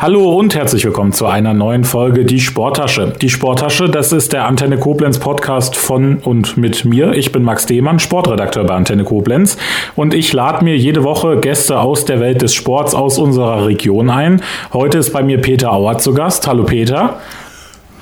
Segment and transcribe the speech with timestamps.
[0.00, 3.14] Hallo und herzlich willkommen zu einer neuen Folge Die Sporttasche.
[3.20, 7.14] Die Sporttasche, das ist der Antenne Koblenz Podcast von und mit mir.
[7.14, 9.58] Ich bin Max Dehmann, Sportredakteur bei Antenne Koblenz
[9.96, 14.08] und ich lade mir jede Woche Gäste aus der Welt des Sports aus unserer Region
[14.08, 14.40] ein.
[14.72, 16.46] Heute ist bei mir Peter Auer zu Gast.
[16.46, 17.18] Hallo Peter.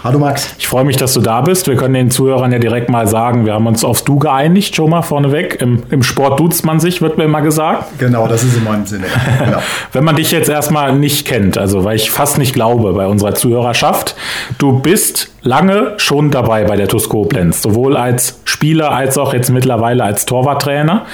[0.07, 0.55] Hallo Max.
[0.57, 1.67] Ich freue mich, dass du da bist.
[1.67, 4.91] Wir können den Zuhörern ja direkt mal sagen, wir haben uns auf Du geeinigt, schon
[4.91, 5.61] mal vorneweg.
[5.61, 7.99] Im, im Sport duzt man sich, wird mir immer gesagt.
[7.99, 9.07] Genau, das ist in meinem Sinne.
[9.45, 9.59] Genau.
[9.93, 13.35] Wenn man dich jetzt erstmal nicht kennt, also weil ich fast nicht glaube bei unserer
[13.35, 14.15] Zuhörerschaft,
[14.59, 19.51] du bist lange schon dabei bei der TuS Koblenz, sowohl als Spieler als auch jetzt
[19.51, 21.05] mittlerweile als Torwarttrainer.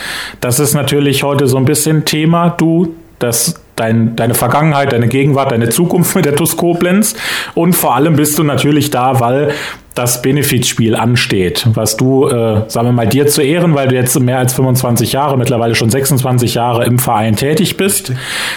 [0.43, 2.51] Das ist natürlich heute so ein bisschen Thema.
[2.51, 7.15] Du das dein, deine Vergangenheit, deine Gegenwart, deine Zukunft mit der TuS Koblenz.
[7.55, 9.53] Und vor allem bist du natürlich da, weil
[9.95, 14.19] das Benefizspiel ansteht, was du, äh, sagen wir mal, dir zu Ehren, weil du jetzt
[14.19, 18.13] mehr als 25 Jahre, mittlerweile schon 26 Jahre im Verein tätig bist.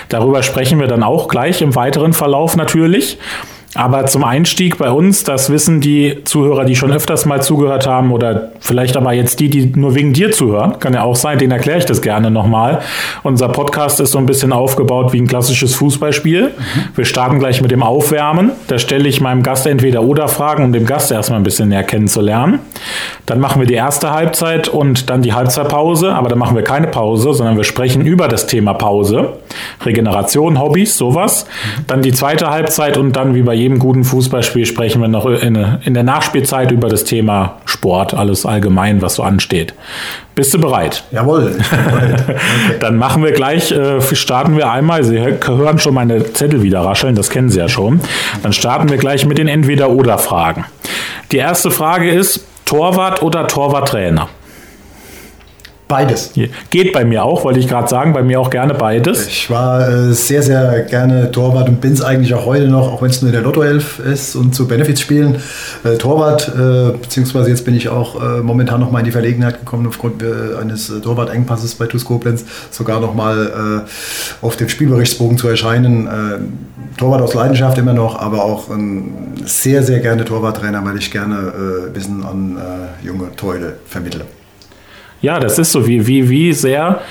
[0.07, 3.17] Darüber sprechen wir dann auch gleich im weiteren Verlauf natürlich.
[3.75, 8.13] Aber zum Einstieg bei uns, das wissen die Zuhörer, die schon öfters mal zugehört haben
[8.13, 11.51] oder vielleicht aber jetzt die, die nur wegen dir zuhören, kann ja auch sein, denen
[11.51, 12.79] erkläre ich das gerne nochmal.
[13.23, 16.43] Unser Podcast ist so ein bisschen aufgebaut wie ein klassisches Fußballspiel.
[16.43, 16.81] Mhm.
[16.95, 18.51] Wir starten gleich mit dem Aufwärmen.
[18.67, 21.83] Da stelle ich meinem Gast entweder oder Fragen, um dem Gast erstmal ein bisschen näher
[21.83, 22.59] kennenzulernen.
[23.25, 26.87] Dann machen wir die erste Halbzeit und dann die Halbzeitpause, aber dann machen wir keine
[26.87, 29.33] Pause, sondern wir sprechen über das Thema Pause.
[29.85, 31.45] Regeneration, Hobbys, sowas.
[31.45, 31.83] Mhm.
[31.87, 35.25] Dann die zweite Halbzeit und dann wie bei jedem jedem guten Fußballspiel sprechen wir noch
[35.25, 39.73] in, in der Nachspielzeit über das Thema Sport, alles allgemein, was so ansteht.
[40.35, 41.03] Bist du bereit?
[41.11, 41.55] Jawohl.
[41.95, 42.35] Okay.
[42.79, 45.03] Dann machen wir gleich, äh, starten wir einmal.
[45.03, 48.01] Sie hören schon meine Zettel wieder rascheln, das kennen Sie ja schon.
[48.43, 50.65] Dann starten wir gleich mit den Entweder-Oder-Fragen.
[51.31, 54.29] Die erste Frage ist, Torwart oder Torwarttrainer?
[55.95, 56.31] Beides.
[56.71, 59.27] Geht bei mir auch, wollte ich gerade sagen, bei mir auch gerne beides.
[59.27, 63.01] Ich war äh, sehr, sehr gerne Torwart und bin es eigentlich auch heute noch, auch
[63.01, 65.37] wenn es nur in der Lotto 11 ist und zu Benefits spielen.
[65.85, 69.87] Äh, Torwart, äh, beziehungsweise jetzt bin ich auch momentan noch mal in die Verlegenheit gekommen,
[69.87, 70.23] aufgrund
[70.59, 73.85] eines Torwart-Engpasses bei TuS Koblenz, sogar noch mal
[74.41, 76.09] auf dem Spielberichtsbogen zu erscheinen.
[76.97, 81.53] Torwart aus Leidenschaft immer noch, aber auch ein sehr, sehr gerne Torwarttrainer, weil ich gerne
[81.93, 82.57] Wissen an
[83.03, 84.25] junge Teule vermittle.
[85.25, 85.87] Ja, das ist so.
[85.87, 87.01] Wie, wie, wie sehr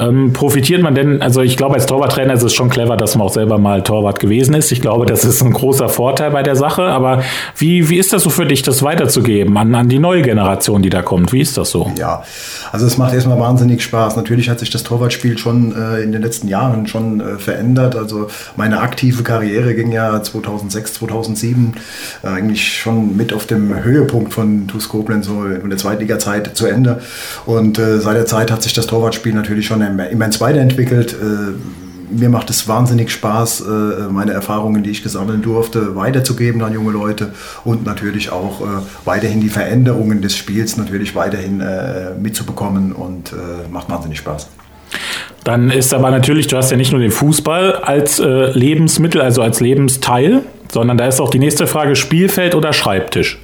[0.00, 3.26] ähm, profitiert man denn, also ich glaube, als Torwarttrainer ist es schon clever, dass man
[3.26, 4.72] auch selber mal Torwart gewesen ist.
[4.72, 6.84] Ich glaube, das ist ein großer Vorteil bei der Sache.
[6.84, 7.22] Aber
[7.56, 10.90] wie, wie ist das so für dich, das weiterzugeben an, an die neue Generation, die
[10.90, 11.32] da kommt?
[11.32, 11.92] Wie ist das so?
[11.98, 12.24] Ja,
[12.72, 14.16] also es macht erstmal wahnsinnig Spaß.
[14.16, 17.94] Natürlich hat sich das Torwartspiel schon äh, in den letzten Jahren schon äh, verändert.
[17.94, 21.74] Also meine aktive Karriere ging ja 2006, 2007
[22.22, 26.66] äh, eigentlich schon mit auf dem Höhepunkt von TuS Koblenz so in der Zweitliga-Zeit zu
[26.66, 27.00] Ende.
[27.44, 31.12] Und äh, seit der Zeit hat sich das Torwartspiel natürlich schon immens weiterentwickelt.
[31.12, 33.64] Äh, mir macht es wahnsinnig Spaß, äh,
[34.10, 37.32] meine Erfahrungen, die ich gesammelt durfte, weiterzugeben an junge Leute
[37.64, 38.64] und natürlich auch äh,
[39.04, 41.62] weiterhin die Veränderungen des Spiels natürlich weiterhin
[42.20, 43.32] mitzubekommen und
[43.70, 44.48] macht wahnsinnig Spaß.
[45.44, 49.60] Dann ist aber natürlich, du hast ja nicht nur den Fußball als Lebensmittel, also als
[49.60, 53.38] Lebensteil, sondern da ist auch die nächste Frage Spielfeld oder Schreibtisch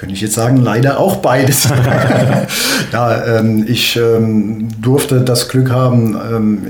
[0.00, 1.68] könnte ich jetzt sagen, leider auch beides.
[2.92, 6.62] ja, ähm, ich ähm, durfte das Glück haben, ähm,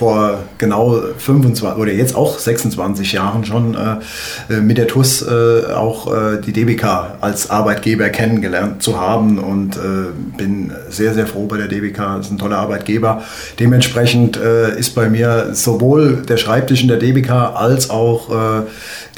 [0.00, 5.74] vor genau 25 oder jetzt auch 26 Jahren schon äh, äh mit der TUS äh,
[5.74, 11.44] auch äh, die DBK als Arbeitgeber kennengelernt zu haben und äh, bin sehr, sehr froh
[11.44, 11.98] bei der DBK.
[12.16, 13.22] Das ist ein toller Arbeitgeber.
[13.58, 18.30] Dementsprechend äh, ist bei mir sowohl der Schreibtisch in der DBK als auch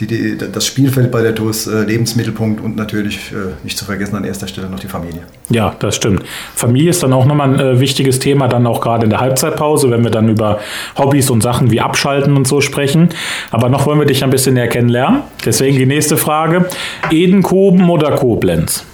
[0.01, 3.33] die, die, das Spielfeld bei der TUS Lebensmittelpunkt und natürlich
[3.63, 5.23] nicht zu vergessen an erster Stelle noch die Familie.
[5.51, 6.23] Ja, das stimmt.
[6.55, 10.03] Familie ist dann auch nochmal ein wichtiges Thema, dann auch gerade in der Halbzeitpause, wenn
[10.03, 10.61] wir dann über
[10.97, 13.11] Hobbys und Sachen wie Abschalten und so sprechen.
[13.51, 15.23] Aber noch wollen wir dich ein bisschen näher kennenlernen.
[15.45, 16.67] Deswegen die nächste Frage.
[17.11, 18.85] Edenkoben oder Koblenz?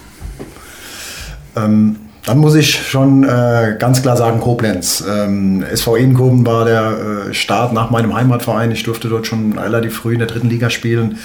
[1.55, 1.95] Ähm,
[2.25, 5.03] dann muss ich schon äh, ganz klar sagen Koblenz.
[5.09, 8.71] Ähm, SV Edenkoben war der äh, Start nach meinem Heimatverein.
[8.71, 11.17] Ich durfte dort schon relativ früh in der dritten Liga spielen,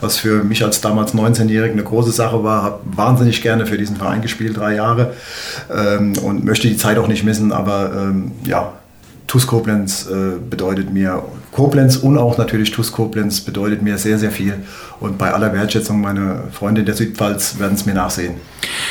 [0.00, 2.62] was für mich als damals 19-Jährigen eine große Sache war.
[2.62, 5.12] Habe wahnsinnig gerne für diesen Verein gespielt, drei Jahre
[5.72, 7.52] ähm, und möchte die Zeit auch nicht missen.
[7.52, 8.72] Aber ähm, ja,
[9.28, 11.22] TuS Koblenz äh, bedeutet mir,
[11.52, 14.54] Koblenz und auch natürlich TuS Koblenz bedeutet mir sehr, sehr viel.
[15.00, 18.34] Und bei aller Wertschätzung, meine Freunde der Südpfalz werden es mir nachsehen.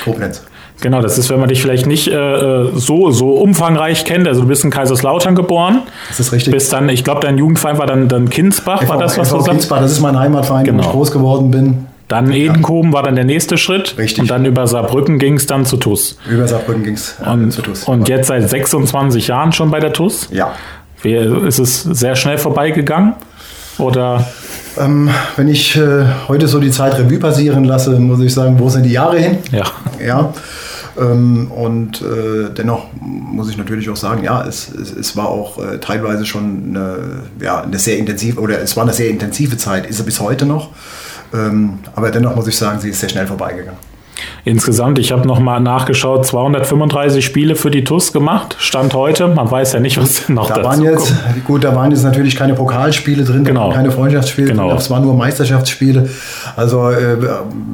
[0.06, 0.44] Koblenz.
[0.80, 4.28] Genau, das ist, wenn man dich vielleicht nicht äh, so, so umfangreich kennt.
[4.28, 5.81] Also du bist in Kaiserslautern geboren.
[6.07, 6.54] Das ist richtig.
[6.54, 9.38] Bist dann, ich glaube, dein Jugendverein war dann, dann Kinsbach, FV, war das, was FV
[9.38, 9.51] du sagst?
[9.57, 10.84] Kinsbach, das ist mein Heimatverein, genau.
[10.84, 11.88] wo ich groß geworden bin.
[12.07, 13.98] Dann Edenkoben war dann der nächste Schritt.
[13.98, 14.21] Richtig.
[14.21, 16.18] Und dann über Saarbrücken ging es dann zu TUS.
[16.30, 17.83] Über Saarbrücken ging es äh, zu TUS.
[17.83, 20.30] Und jetzt seit 26 Jahren schon bei der TUS?
[20.31, 20.54] Ja.
[21.01, 23.13] Wie, ist es sehr schnell vorbeigegangen?
[23.77, 24.25] Oder?
[24.77, 28.69] Ähm, wenn ich äh, heute so die Zeit Revue passieren lasse, muss ich sagen, wo
[28.69, 29.38] sind die Jahre hin?
[29.51, 29.65] Ja.
[30.03, 30.33] Ja.
[31.00, 35.63] Ähm, und äh, dennoch muss ich natürlich auch sagen, ja, es, es, es war auch
[35.63, 36.98] äh, teilweise schon eine,
[37.39, 40.45] ja, eine sehr intensive, oder es war eine sehr intensive Zeit, ist er bis heute
[40.45, 40.71] noch.
[41.33, 43.79] Ähm, aber dennoch muss ich sagen, sie ist sehr schnell vorbeigegangen.
[44.48, 49.28] Insgesamt, ich habe nochmal nachgeschaut, 235 Spiele für die TUS gemacht, Stand heute.
[49.28, 51.46] Man weiß ja nicht, was noch da waren jetzt, kommt.
[51.46, 53.74] Gut, da waren jetzt natürlich keine Pokalspiele drin, genau.
[53.74, 54.70] keine Freundschaftsspiele genau.
[54.70, 56.08] drin, es waren nur Meisterschaftsspiele.
[56.56, 57.18] Also äh,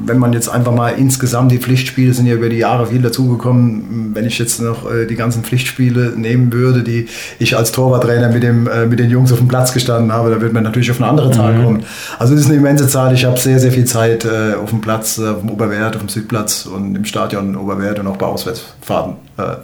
[0.04, 4.10] wenn man jetzt einfach mal insgesamt, die Pflichtspiele sind ja über die Jahre viel dazugekommen.
[4.12, 7.06] Wenn ich jetzt noch äh, die ganzen Pflichtspiele nehmen würde, die
[7.38, 10.40] ich als Torwarttrainer mit, dem, äh, mit den Jungs auf dem Platz gestanden habe, da
[10.40, 11.62] würde man natürlich auf eine andere Zahl mhm.
[11.62, 11.84] kommen.
[12.18, 13.14] Also es ist eine immense Zahl.
[13.14, 16.08] Ich habe sehr, sehr viel Zeit äh, auf dem Platz, auf dem Oberwert, auf dem
[16.08, 19.56] Südplatz Und im Stadion Oberwert und auch bei Auswärtsfahrten äh,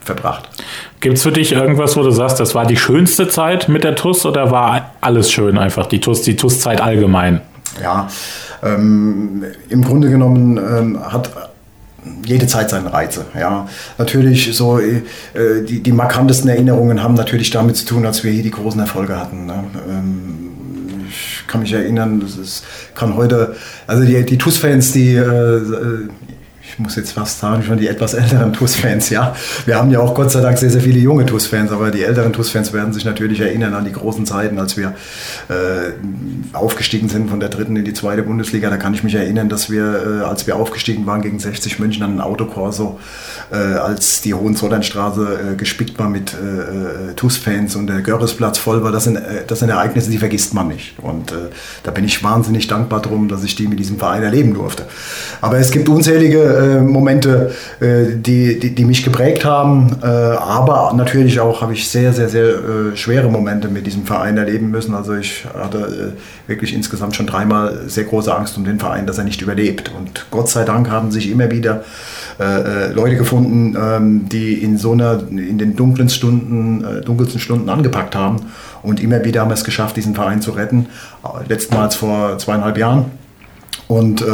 [0.00, 0.48] verbracht.
[1.00, 3.94] Gibt es für dich irgendwas, wo du sagst, das war die schönste Zeit mit der
[3.94, 7.40] TUS oder war alles schön einfach, die TUS, die TUS-Zeit allgemein?
[7.82, 8.08] Ja,
[8.62, 11.30] ähm, im Grunde genommen ähm, hat
[12.24, 13.24] jede Zeit seine Reize.
[13.38, 13.66] Ja,
[13.98, 15.02] natürlich so äh,
[15.66, 19.18] die, die markantesten Erinnerungen haben natürlich damit zu tun, als wir hier die großen Erfolge
[19.18, 19.46] hatten.
[19.46, 19.64] Ne?
[19.88, 20.43] Ähm,
[21.46, 22.64] kann mich erinnern, das ist,
[22.94, 23.56] kann heute,
[23.86, 26.08] also die, die TUS-Fans, die, äh,
[26.74, 29.36] ich muss jetzt fast sagen, schon die etwas älteren TUS-Fans, ja.
[29.64, 32.32] Wir haben ja auch Gott sei Dank sehr, sehr viele junge TUS-Fans, aber die älteren
[32.32, 34.88] TUS-Fans werden sich natürlich erinnern an die großen Zeiten, als wir
[35.48, 35.92] äh,
[36.52, 38.70] aufgestiegen sind von der dritten in die zweite Bundesliga.
[38.70, 42.02] Da kann ich mich erinnern, dass wir, äh, als wir aufgestiegen waren gegen 60 München
[42.02, 42.98] an den Autokorso,
[43.52, 48.82] äh, als die Hohenzollernstraße äh, gespickt war mit äh, äh, TUS-Fans und der Görresplatz voll
[48.82, 50.96] war, das sind, das sind Ereignisse, die vergisst man nicht.
[51.00, 51.32] Und
[51.84, 54.86] da bin ich wahnsinnig dankbar drum, dass ich die mit diesem Verein erleben durfte.
[55.40, 59.96] Aber es gibt unzählige äh, Momente, äh, die, die, die, mich geprägt haben.
[60.02, 64.36] Äh, aber natürlich auch habe ich sehr, sehr, sehr äh, schwere Momente mit diesem Verein
[64.38, 64.94] erleben müssen.
[64.94, 66.14] Also ich hatte
[66.46, 69.92] äh, wirklich insgesamt schon dreimal sehr große Angst um den Verein, dass er nicht überlebt.
[69.96, 71.84] Und Gott sei Dank haben sich immer wieder
[72.94, 78.38] Leute gefunden, ähm, die in so einer, in den dunklen Stunden, dunkelsten Stunden angepackt haben.
[78.82, 80.86] Und immer wieder haben wir es geschafft, diesen Verein zu retten.
[81.48, 83.04] Letztmals vor zweieinhalb Jahren
[83.88, 84.24] und, äh,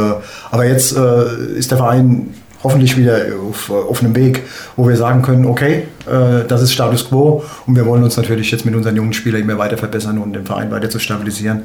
[0.49, 2.33] aber jetzt äh, ist der Verein
[2.63, 3.17] hoffentlich wieder
[3.49, 4.43] auf, auf einem Weg,
[4.75, 8.51] wo wir sagen können, okay, äh, das ist Status quo und wir wollen uns natürlich
[8.51, 11.63] jetzt mit unseren jungen Spielern immer weiter verbessern und den Verein weiter zu stabilisieren,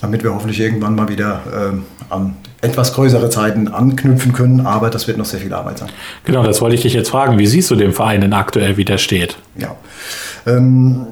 [0.00, 5.06] damit wir hoffentlich irgendwann mal wieder äh, an etwas größere Zeiten anknüpfen können, aber das
[5.06, 5.90] wird noch sehr viel Arbeit sein.
[6.24, 7.38] Genau, das wollte ich dich jetzt fragen.
[7.38, 9.36] Wie siehst du den Verein denn aktuell, wie der steht?
[9.56, 9.76] Ja.
[10.46, 11.06] Ähm,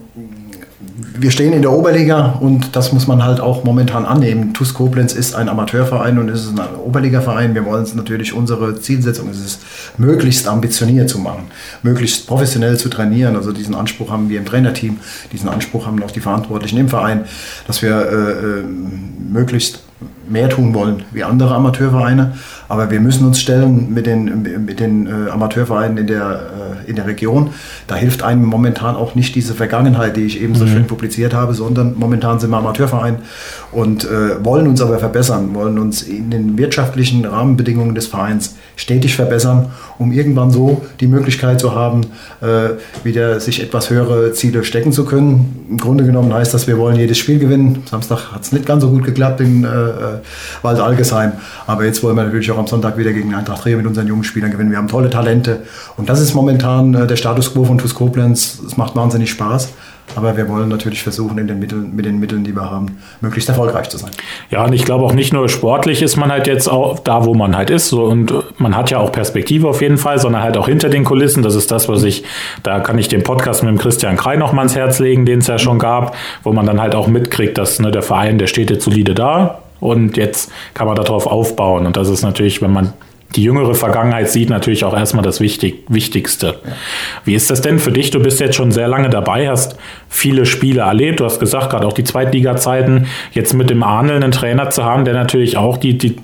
[1.18, 4.52] wir stehen in der Oberliga und das muss man halt auch momentan annehmen.
[4.52, 7.54] TuS Koblenz ist ein Amateurverein und es ist ein Oberligaverein.
[7.54, 9.58] Wir wollen es natürlich, unsere Zielsetzung ist es,
[9.96, 11.44] möglichst ambitioniert zu machen,
[11.82, 13.36] möglichst professionell zu trainieren.
[13.36, 14.98] Also diesen Anspruch haben wir im Trainerteam,
[15.32, 17.24] diesen Anspruch haben auch die Verantwortlichen im Verein,
[17.66, 18.64] dass wir äh, äh
[19.32, 19.80] möglichst
[20.28, 22.34] mehr tun wollen wie andere Amateurvereine.
[22.68, 26.40] Aber wir müssen uns stellen mit den, mit den äh, Amateurvereinen in der,
[26.86, 27.50] äh, in der Region.
[27.86, 30.68] Da hilft einem momentan auch nicht diese Vergangenheit, die ich eben so mhm.
[30.68, 33.18] schön publiziert habe, sondern momentan sind wir Amateurverein
[33.72, 39.16] und äh, wollen uns aber verbessern, wollen uns in den wirtschaftlichen Rahmenbedingungen des Vereins stetig
[39.16, 42.02] verbessern, um irgendwann so die Möglichkeit zu haben,
[42.40, 45.66] äh, wieder sich etwas höhere Ziele stecken zu können.
[45.70, 47.82] Im Grunde genommen heißt das, wir wollen jedes Spiel gewinnen.
[47.90, 49.92] Samstag hat es nicht ganz so gut geklappt in äh, äh
[50.62, 51.32] Wald Algesheim,
[51.66, 54.06] aber jetzt wollen wir natürlich auch auch am Sonntag wieder gegen Eintracht Trier mit unseren
[54.06, 54.70] jungen Spielern gewinnen.
[54.70, 55.62] Wir haben tolle Talente
[55.96, 58.60] und das ist momentan äh, der Status quo von TuS Koblenz.
[58.66, 59.72] Es macht wahnsinnig Spaß.
[60.14, 63.48] Aber wir wollen natürlich versuchen, in den Mitteln, mit den Mitteln, die wir haben, möglichst
[63.48, 64.10] erfolgreich zu sein.
[64.50, 67.34] Ja, und ich glaube auch nicht nur sportlich ist man halt jetzt auch da, wo
[67.34, 67.88] man halt ist.
[67.88, 71.02] So, und man hat ja auch Perspektive auf jeden Fall, sondern halt auch hinter den
[71.02, 71.42] Kulissen.
[71.42, 72.22] Das ist das, was ich,
[72.62, 75.40] da kann ich den Podcast mit dem Christian Krei noch mal ans Herz legen, den
[75.40, 78.46] es ja schon gab, wo man dann halt auch mitkriegt, dass ne, der Verein, der
[78.46, 81.86] steht jetzt solide da und jetzt kann man darauf aufbauen.
[81.86, 82.92] Und das ist natürlich, wenn man
[83.34, 86.60] die jüngere Vergangenheit sieht, natürlich auch erstmal das Wichtig Wichtigste.
[87.24, 88.10] Wie ist das denn für dich?
[88.10, 89.76] Du bist jetzt schon sehr lange dabei, hast
[90.08, 91.20] viele Spiele erlebt.
[91.20, 95.04] Du hast gesagt, gerade auch die Zweitliga-Zeiten, jetzt mit dem Arnel einen Trainer zu haben,
[95.04, 96.16] der natürlich auch die, die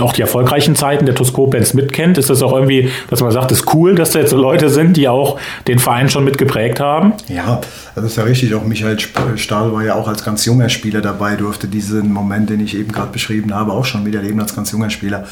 [0.00, 2.18] auch die erfolgreichen Zeiten der Toskopenz mitkennt?
[2.18, 5.08] Ist das auch irgendwie, dass man sagt, ist cool, dass da jetzt Leute sind, die
[5.08, 7.14] auch den Verein schon mitgeprägt haben?
[7.28, 7.60] Ja,
[7.94, 8.54] das ist ja richtig.
[8.54, 8.98] Auch Michael
[9.36, 12.92] Stahl war ja auch als ganz junger Spieler dabei, durfte diesen Moment, den ich eben
[12.92, 15.26] gerade beschrieben habe, auch schon miterleben als ganz junger Spieler.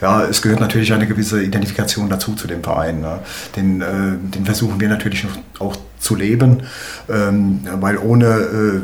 [0.00, 3.00] Ja, es gehört natürlich eine gewisse Identifikation dazu zu dem Verein.
[3.00, 3.18] Ne?
[3.56, 3.84] Den, äh,
[4.34, 5.26] den versuchen wir natürlich
[5.58, 6.64] auch zu leben,
[7.08, 8.80] ähm, weil ohne äh,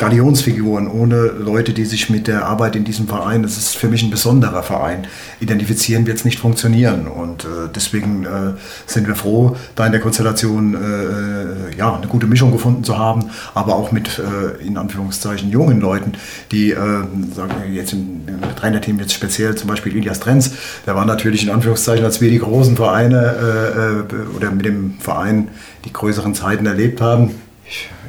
[0.00, 4.02] Galionsfiguren, ohne Leute, die sich mit der Arbeit in diesem Verein, das ist für mich
[4.02, 5.06] ein besonderer Verein,
[5.40, 7.06] identifizieren, wird es nicht funktionieren.
[7.06, 8.54] Und äh, deswegen äh,
[8.86, 13.26] sind wir froh, da in der Konstellation äh, ja, eine gute Mischung gefunden zu haben,
[13.52, 16.12] aber auch mit äh, in Anführungszeichen jungen Leuten,
[16.50, 20.52] die, äh, sagen wir jetzt im, im Trainerteam jetzt speziell, zum Beispiel Ilias Trenz,
[20.86, 25.48] der war natürlich in Anführungszeichen, als wir die großen Vereine äh, oder mit dem Verein
[25.84, 27.34] die größeren Zeiten erlebt haben,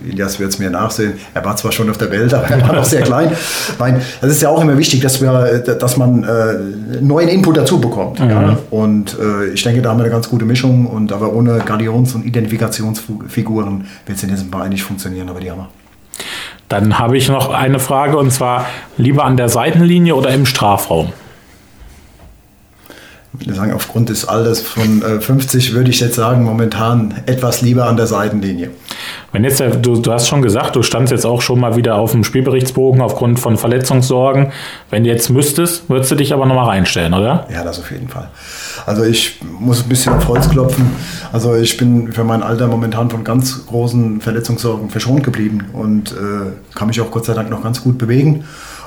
[0.07, 1.13] Elias wird es mir nachsehen.
[1.33, 3.31] Er war zwar schon auf der Welt, aber er war noch sehr klein.
[3.79, 7.79] Nein, das ist ja auch immer wichtig, dass, wir, dass man äh, neuen Input dazu
[7.79, 8.19] bekommt.
[8.19, 8.29] Mhm.
[8.29, 8.57] Ja?
[8.71, 10.87] Und äh, ich denke, da haben wir eine ganz gute Mischung.
[10.87, 15.51] Und aber ohne Galions- und Identifikationsfiguren wird es in diesem Verein nicht funktionieren, aber die
[15.51, 15.69] haben wir.
[16.69, 18.65] Dann habe ich noch eine Frage und zwar
[18.97, 21.11] lieber an der Seitenlinie oder im Strafraum?
[23.39, 27.61] Ich würde sagen, aufgrund des Alters von äh, 50 würde ich jetzt sagen, momentan etwas
[27.61, 28.71] lieber an der Seitenlinie.
[29.31, 32.11] Wenn jetzt, du, du hast schon gesagt, du standst jetzt auch schon mal wieder auf
[32.11, 34.51] dem Spielberichtsbogen aufgrund von Verletzungssorgen.
[34.89, 37.47] Wenn du jetzt müsstest, würdest du dich aber nochmal reinstellen, oder?
[37.49, 38.29] Ja, das auf jeden Fall.
[38.85, 40.91] Also ich muss ein bisschen auf Holz klopfen.
[41.31, 46.75] Also ich bin für mein Alter momentan von ganz großen Verletzungssorgen verschont geblieben und äh,
[46.75, 48.43] kann mich auch Gott sei Dank noch ganz gut bewegen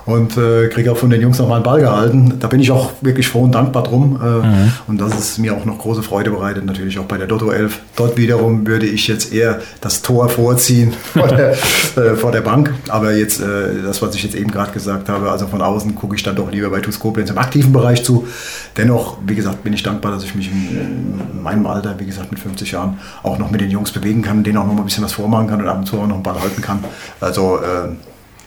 [0.07, 2.35] und äh, kriege auch von den Jungs nochmal einen Ball gehalten.
[2.39, 4.21] Da bin ich auch wirklich froh und dankbar drum.
[4.23, 4.73] Äh, mhm.
[4.87, 7.81] Und das ist mir auch noch große Freude bereitet, natürlich auch bei der Dotto 11.
[7.97, 11.53] Dort wiederum würde ich jetzt eher das Tor vorziehen vor der,
[11.97, 12.75] äh, vor der Bank.
[12.89, 16.17] Aber jetzt, äh, das, was ich jetzt eben gerade gesagt habe, also von außen gucke
[16.17, 18.27] ich dann doch lieber bei TuS Koblenz im aktiven Bereich zu.
[18.77, 22.31] Dennoch, wie gesagt, bin ich dankbar, dass ich mich in, in meinem Alter, wie gesagt
[22.31, 24.87] mit 50 Jahren, auch noch mit den Jungs bewegen kann, denen auch noch mal ein
[24.87, 26.85] bisschen was vormachen kann und ab und zu auch noch einen Ball halten kann.
[27.21, 27.89] Also äh,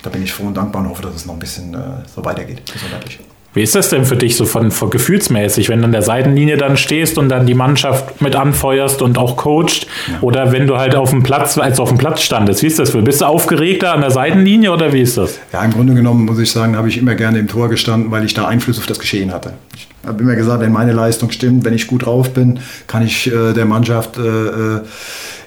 [0.08, 1.78] da bin ich froh und dankbar und hoffe, dass es noch ein bisschen äh,
[2.14, 3.20] so weitergeht, gesundheitlich.
[3.54, 6.58] Wie ist das denn für dich so von, von, gefühlsmäßig, wenn du an der Seitenlinie
[6.58, 9.88] dann stehst und dann die Mannschaft mit anfeuerst und auch coacht?
[10.08, 10.20] Ja.
[10.22, 12.92] Oder wenn du halt auf dem Platz, als auf dem Platz standest, wie ist das
[12.92, 13.02] für?
[13.02, 15.40] Bist du aufgeregter an der Seitenlinie oder wie ist das?
[15.52, 18.24] Ja, im Grunde genommen muss ich sagen, habe ich immer gerne im Tor gestanden, weil
[18.24, 19.54] ich da Einfluss auf das Geschehen hatte.
[19.76, 23.28] Ich habe immer gesagt, wenn meine Leistung stimmt, wenn ich gut drauf bin, kann ich
[23.28, 24.82] äh, der Mannschaft äh, äh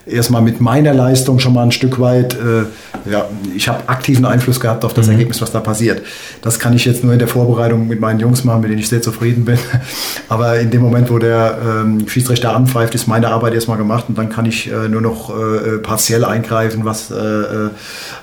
[0.06, 4.60] erstmal mit meiner Leistung schon mal ein Stück weit, äh, ja, ich habe aktiven Einfluss
[4.60, 5.12] gehabt auf das mhm.
[5.12, 6.02] Ergebnis, was da passiert.
[6.42, 8.88] Das kann ich jetzt nur in der Vorbereitung mit meinen Jungs machen, mit denen ich
[8.88, 9.58] sehr zufrieden bin.
[10.28, 14.18] Aber in dem Moment, wo der ähm, Schiedsrichter anpfeift, ist meine Arbeit erstmal gemacht und
[14.18, 17.70] dann kann ich äh, nur noch äh, partiell eingreifen, was äh, äh,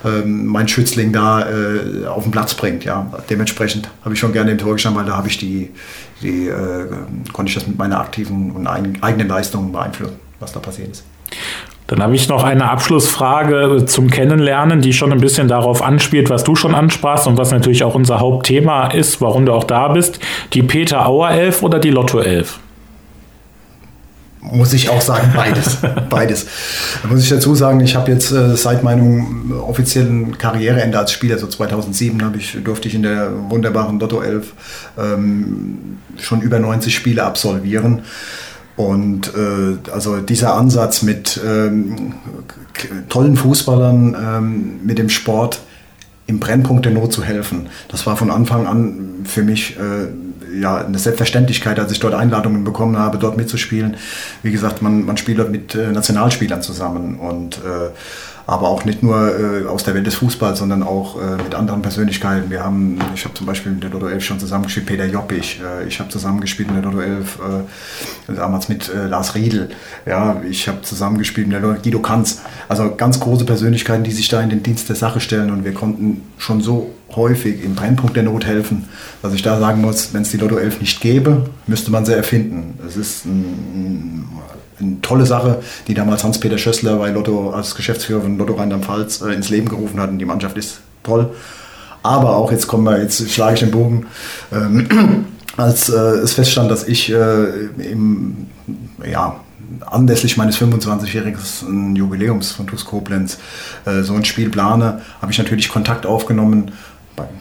[0.04, 2.84] ähm, mein Schützling da äh, auf den Platz bringt.
[2.84, 3.10] Ja.
[3.30, 5.70] Dementsprechend habe ich schon gerne im Tor gestanden, weil da habe ich die,
[6.22, 6.50] die
[7.32, 11.04] konnte ich das mit meiner aktiven und eigenen Leistung beeinflussen, was da passiert ist.
[11.88, 16.44] Dann habe ich noch eine Abschlussfrage zum Kennenlernen, die schon ein bisschen darauf anspielt, was
[16.44, 20.20] du schon ansprachst und was natürlich auch unser Hauptthema ist, warum du auch da bist.
[20.52, 22.60] Die Peter Auer Elf oder die Lotto Elf?
[24.42, 25.78] Muss ich auch sagen, beides.
[26.10, 26.46] beides.
[27.02, 31.38] Da muss ich dazu sagen, ich habe jetzt äh, seit meinem offiziellen Karriereende als Spieler,
[31.38, 34.52] so 2007, ich, durfte ich in der wunderbaren Lotto 11
[34.98, 38.02] ähm, schon über 90 Spiele absolvieren.
[38.78, 42.14] Und äh, also dieser Ansatz mit ähm,
[43.08, 45.58] tollen Fußballern, ähm, mit dem Sport
[46.28, 50.76] im Brennpunkt der Not zu helfen, das war von Anfang an für mich äh, ja,
[50.76, 53.96] eine Selbstverständlichkeit, als ich dort Einladungen bekommen habe, dort mitzuspielen.
[54.44, 57.90] Wie gesagt, man, man spielt dort mit äh, Nationalspielern zusammen und äh,
[58.48, 61.82] aber auch nicht nur äh, aus der Welt des Fußballs, sondern auch äh, mit anderen
[61.82, 62.50] Persönlichkeiten.
[62.50, 65.86] Wir haben, ich habe zum Beispiel mit der Dodo 11 schon zusammengespielt, Peter Joppich, äh,
[65.86, 67.38] ich habe zusammengespielt mit der Dodo 11
[68.28, 69.68] äh, damals mit äh, Lars Riedel,
[70.06, 72.40] ja, ich habe zusammengespielt mit der Guido Kanz,
[72.70, 75.50] also ganz große Persönlichkeiten, die sich da in den Dienst der Sache stellen.
[75.50, 78.84] Und wir konnten schon so häufig im Brennpunkt der Not helfen,
[79.22, 82.14] dass ich da sagen muss, wenn es die Lotto 11 nicht gäbe, müsste man sie
[82.14, 82.78] erfinden.
[82.86, 84.28] Es ist ein,
[84.80, 89.32] eine tolle Sache, die damals Hans-Peter Schössler bei Lotto als Geschäftsführer von Lotto Rheinland-Pfalz äh,
[89.32, 90.10] ins Leben gerufen hat.
[90.10, 91.30] Und die Mannschaft ist toll.
[92.02, 94.06] Aber auch, jetzt kommen wir, jetzt schlage ich den Bogen,
[94.52, 97.44] ähm, als äh, es feststand, dass ich äh,
[97.78, 98.46] im,
[99.04, 99.40] ja,
[99.84, 103.38] anlässlich meines 25-jährigen Jubiläums von TuS Koblenz
[103.84, 106.72] äh, so ein Spiel plane, habe ich natürlich Kontakt aufgenommen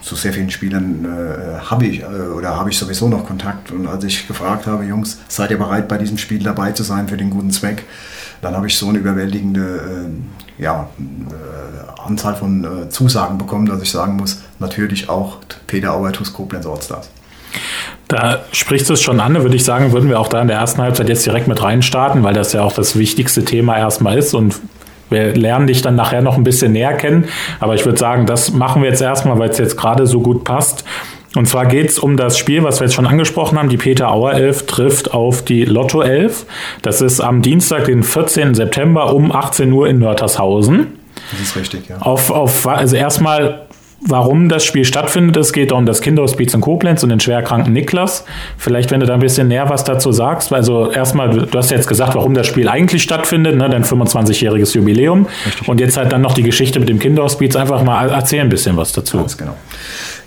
[0.01, 3.71] zu sehr vielen Spielern äh, habe ich äh, oder habe ich sowieso noch Kontakt.
[3.71, 7.07] Und als ich gefragt habe, Jungs, seid ihr bereit, bei diesem Spiel dabei zu sein
[7.07, 7.83] für den guten Zweck,
[8.41, 10.09] dann habe ich so eine überwältigende
[10.59, 15.93] äh, ja, äh, Anzahl von äh, Zusagen bekommen, dass ich sagen muss, natürlich auch Peter
[15.93, 17.09] Auer, TuS Koblenz Allstars.
[18.07, 20.57] Da sprichst du es schon an, würde ich sagen, würden wir auch da in der
[20.57, 24.33] ersten Halbzeit jetzt direkt mit reinstarten, weil das ja auch das wichtigste Thema erstmal ist
[24.33, 24.59] und
[25.09, 27.25] wir lernen dich dann nachher noch ein bisschen näher kennen,
[27.59, 30.43] aber ich würde sagen, das machen wir jetzt erstmal, weil es jetzt gerade so gut
[30.43, 30.83] passt.
[31.35, 33.69] Und zwar geht es um das Spiel, was wir jetzt schon angesprochen haben.
[33.69, 36.45] Die Peter Auer 11 trifft auf die Lotto 11.
[36.81, 38.55] Das ist am Dienstag, den 14.
[38.55, 40.87] September um 18 Uhr in Nörtershausen.
[41.31, 41.97] Das ist richtig, ja.
[41.99, 43.66] Auf, auf, also erstmal
[44.01, 45.37] warum das Spiel stattfindet.
[45.37, 48.25] Es geht um das Kinderhospiz in Koblenz und den schwerkranken Niklas.
[48.57, 50.53] Vielleicht, wenn du da ein bisschen näher was dazu sagst.
[50.53, 53.69] Also erstmal, du hast jetzt gesagt, warum das Spiel eigentlich stattfindet, ne?
[53.69, 55.27] dein 25-jähriges Jubiläum.
[55.45, 55.67] Richtig.
[55.67, 57.55] Und jetzt halt dann noch die Geschichte mit dem Kinderhospiz.
[57.55, 59.17] Einfach mal erzähl ein bisschen was dazu.
[59.17, 59.55] Ganz genau.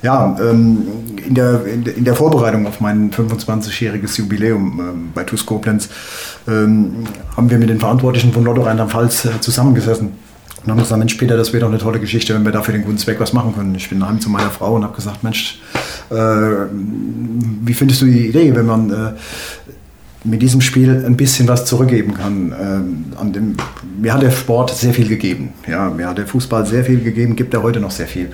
[0.01, 0.87] Ja, ähm,
[1.25, 5.89] in, der, in, der, Vorbereitung auf mein 25-jähriges Jubiläum ähm, bei TuS Koblenz
[6.47, 7.03] ähm,
[7.37, 10.13] haben wir mit den Verantwortlichen von Lotto Rheinland-Pfalz äh, zusammengesessen
[10.63, 12.71] und dann gesagt, Mensch, Peter, das wäre doch eine tolle Geschichte, wenn wir da für
[12.71, 13.73] den guten Zweck was machen können.
[13.73, 15.59] Ich bin heim zu meiner Frau und habe gesagt, Mensch,
[16.11, 19.13] äh, wie findest du die Idee, wenn man äh,
[20.23, 22.51] mit diesem Spiel ein bisschen was zurückgeben kann?
[22.51, 23.57] Äh, an dem,
[23.99, 25.53] mir hat der Sport sehr viel gegeben.
[25.67, 28.31] Ja, mir hat der Fußball sehr viel gegeben, gibt er heute noch sehr viel.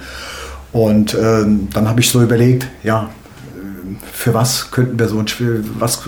[0.74, 3.10] Und ähm, dann habe ich so überlegt, ja,
[3.56, 6.02] äh, für was könnten wir so ein Spiel, was,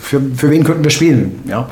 [0.00, 1.40] für, für wen könnten wir spielen?
[1.46, 1.68] Ja.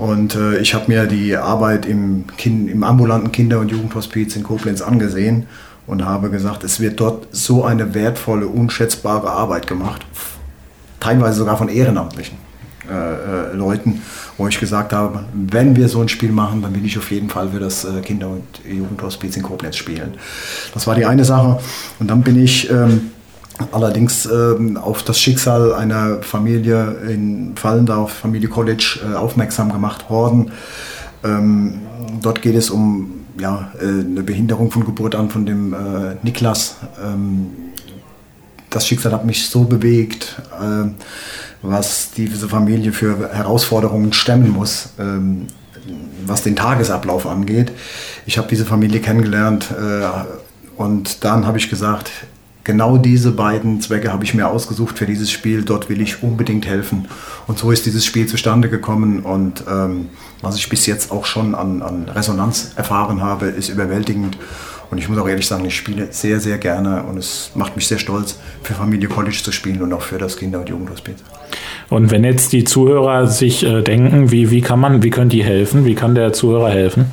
[0.00, 4.42] Und äh, ich habe mir die Arbeit im, kind, im ambulanten Kinder- und Jugendhospiz in
[4.42, 5.46] Koblenz angesehen
[5.86, 10.06] und habe gesagt, es wird dort so eine wertvolle, unschätzbare Arbeit gemacht,
[11.00, 12.38] teilweise sogar von ehrenamtlichen
[12.90, 14.00] äh, äh, Leuten,
[14.38, 17.28] wo ich gesagt habe, wenn wir so ein Spiel machen, dann will ich auf jeden
[17.28, 20.14] Fall für das äh, Kinder- und Jugendhospiz in Koblenz spielen.
[20.72, 21.60] Das war die eine Sache.
[21.98, 22.70] Und dann bin ich...
[22.70, 23.10] Ähm,
[23.72, 30.52] allerdings ähm, auf das Schicksal einer Familie in Fallendorf, Familie College, äh, aufmerksam gemacht worden.
[31.24, 31.80] Ähm,
[32.22, 36.76] dort geht es um ja, äh, eine Behinderung von Geburt an von dem äh, Niklas.
[37.02, 37.50] Ähm,
[38.70, 40.88] das Schicksal hat mich so bewegt, äh,
[41.62, 45.46] was diese Familie für Herausforderungen stemmen muss ähm,
[46.26, 47.72] was den Tagesablauf angeht.
[48.26, 52.10] Ich habe diese Familie kennengelernt äh, und dann habe ich gesagt,
[52.64, 55.62] genau diese beiden Zwecke habe ich mir ausgesucht für dieses Spiel.
[55.62, 57.08] Dort will ich unbedingt helfen.
[57.46, 59.20] Und so ist dieses Spiel zustande gekommen.
[59.20, 60.08] Und ähm,
[60.42, 64.36] was ich bis jetzt auch schon an, an Resonanz erfahren habe, ist überwältigend.
[64.90, 67.86] Und ich muss auch ehrlich sagen, ich spiele sehr, sehr gerne und es macht mich
[67.86, 71.16] sehr stolz, für Familie College zu spielen und auch für das Kinder- und Jugendhospiz.
[71.88, 75.44] Und wenn jetzt die Zuhörer sich äh, denken, wie, wie kann man, wie können die
[75.44, 75.84] helfen?
[75.84, 77.06] Wie kann der Zuhörer helfen?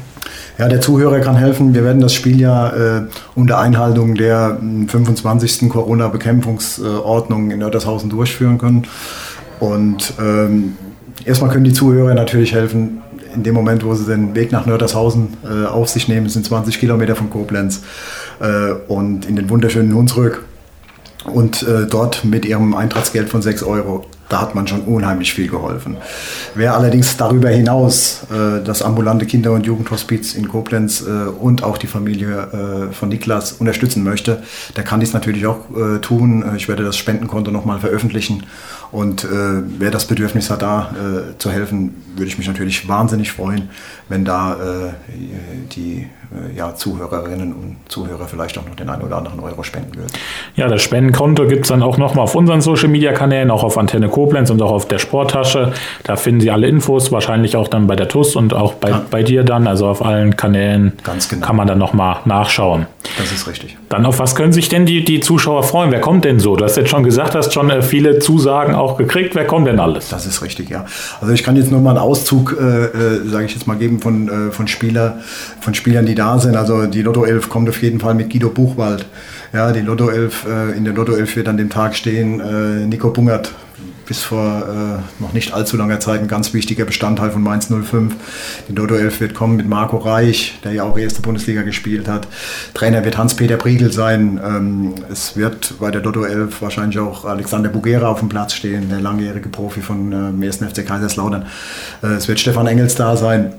[0.57, 1.75] Ja, der Zuhörer kann helfen.
[1.75, 3.01] Wir werden das Spiel ja äh,
[3.35, 5.61] unter Einhaltung der 25.
[5.61, 8.87] Hm, Corona-Bekämpfungsordnung in Nördershausen durchführen können.
[9.59, 10.75] Und ähm,
[11.25, 13.01] erstmal können die Zuhörer natürlich helfen,
[13.35, 16.79] in dem Moment, wo sie den Weg nach Nördershausen äh, auf sich nehmen, sind 20
[16.79, 17.83] Kilometer von Koblenz,
[18.39, 20.43] äh, und in den wunderschönen Hunsrück
[21.25, 25.47] und äh, dort mit ihrem Eintrittsgeld von 6 Euro da hat man schon unheimlich viel
[25.47, 25.97] geholfen.
[26.55, 31.77] Wer allerdings darüber hinaus äh, das ambulante Kinder- und Jugendhospiz in Koblenz äh, und auch
[31.77, 34.43] die Familie äh, von Niklas unterstützen möchte,
[34.75, 36.43] der kann dies natürlich auch äh, tun.
[36.57, 38.43] Ich werde das Spendenkonto nochmal veröffentlichen
[38.91, 39.27] und äh,
[39.79, 43.69] wer das Bedürfnis hat, da äh, zu helfen, würde ich mich natürlich wahnsinnig freuen,
[44.09, 44.57] wenn da
[45.75, 46.07] die
[46.55, 50.11] ja, Zuhörerinnen und Zuhörer vielleicht auch noch den einen oder anderen Euro spenden würden.
[50.55, 54.49] Ja, das Spendenkonto gibt es dann auch nochmal auf unseren Social-Media-Kanälen, auch auf Antenne Koblenz
[54.49, 55.73] und auch auf der Sporttasche.
[56.03, 59.05] Da finden Sie alle Infos, wahrscheinlich auch dann bei der TUS und auch bei, ja.
[59.09, 59.67] bei dir dann.
[59.67, 60.93] Also auf allen Kanälen
[61.29, 61.45] genau.
[61.45, 62.87] kann man dann nochmal nachschauen.
[63.17, 63.77] Das ist richtig.
[63.89, 65.91] Dann auf was können sich denn die, die Zuschauer freuen?
[65.91, 66.55] Wer kommt denn so?
[66.55, 69.33] Du hast jetzt schon gesagt, hast schon äh, viele Zusagen auch gekriegt.
[69.33, 70.09] Wer kommt denn alles?
[70.09, 70.85] Das ist richtig, ja.
[71.19, 73.99] Also ich kann jetzt nur mal einen Auszug, äh, äh, sage ich jetzt mal, geben
[73.99, 75.19] von, äh, von, Spieler,
[75.59, 76.55] von Spielern, die da sind.
[76.55, 79.05] Also die Lotto 11 kommt auf jeden Fall mit Guido Buchwald.
[79.53, 82.85] Ja, die Lotto 11, äh, in der Lotto 11 wird an dem Tag stehen äh,
[82.85, 83.51] Nico Bungert
[84.07, 88.15] bis vor äh, noch nicht allzu langer Zeit ein ganz wichtiger Bestandteil von Mainz 05.
[88.69, 92.27] Die Dodo 11 wird kommen mit Marco Reich, der ja auch erste Bundesliga gespielt hat.
[92.73, 94.39] Trainer wird Hans-Peter Priegel sein.
[94.43, 98.89] Ähm, es wird bei der Dodo 11 wahrscheinlich auch Alexander Bugera auf dem Platz stehen,
[98.89, 100.57] der langjährige Profi von äh, 1.
[100.57, 101.45] FC Kaiserslautern.
[102.01, 103.53] Äh, es wird Stefan Engels da sein.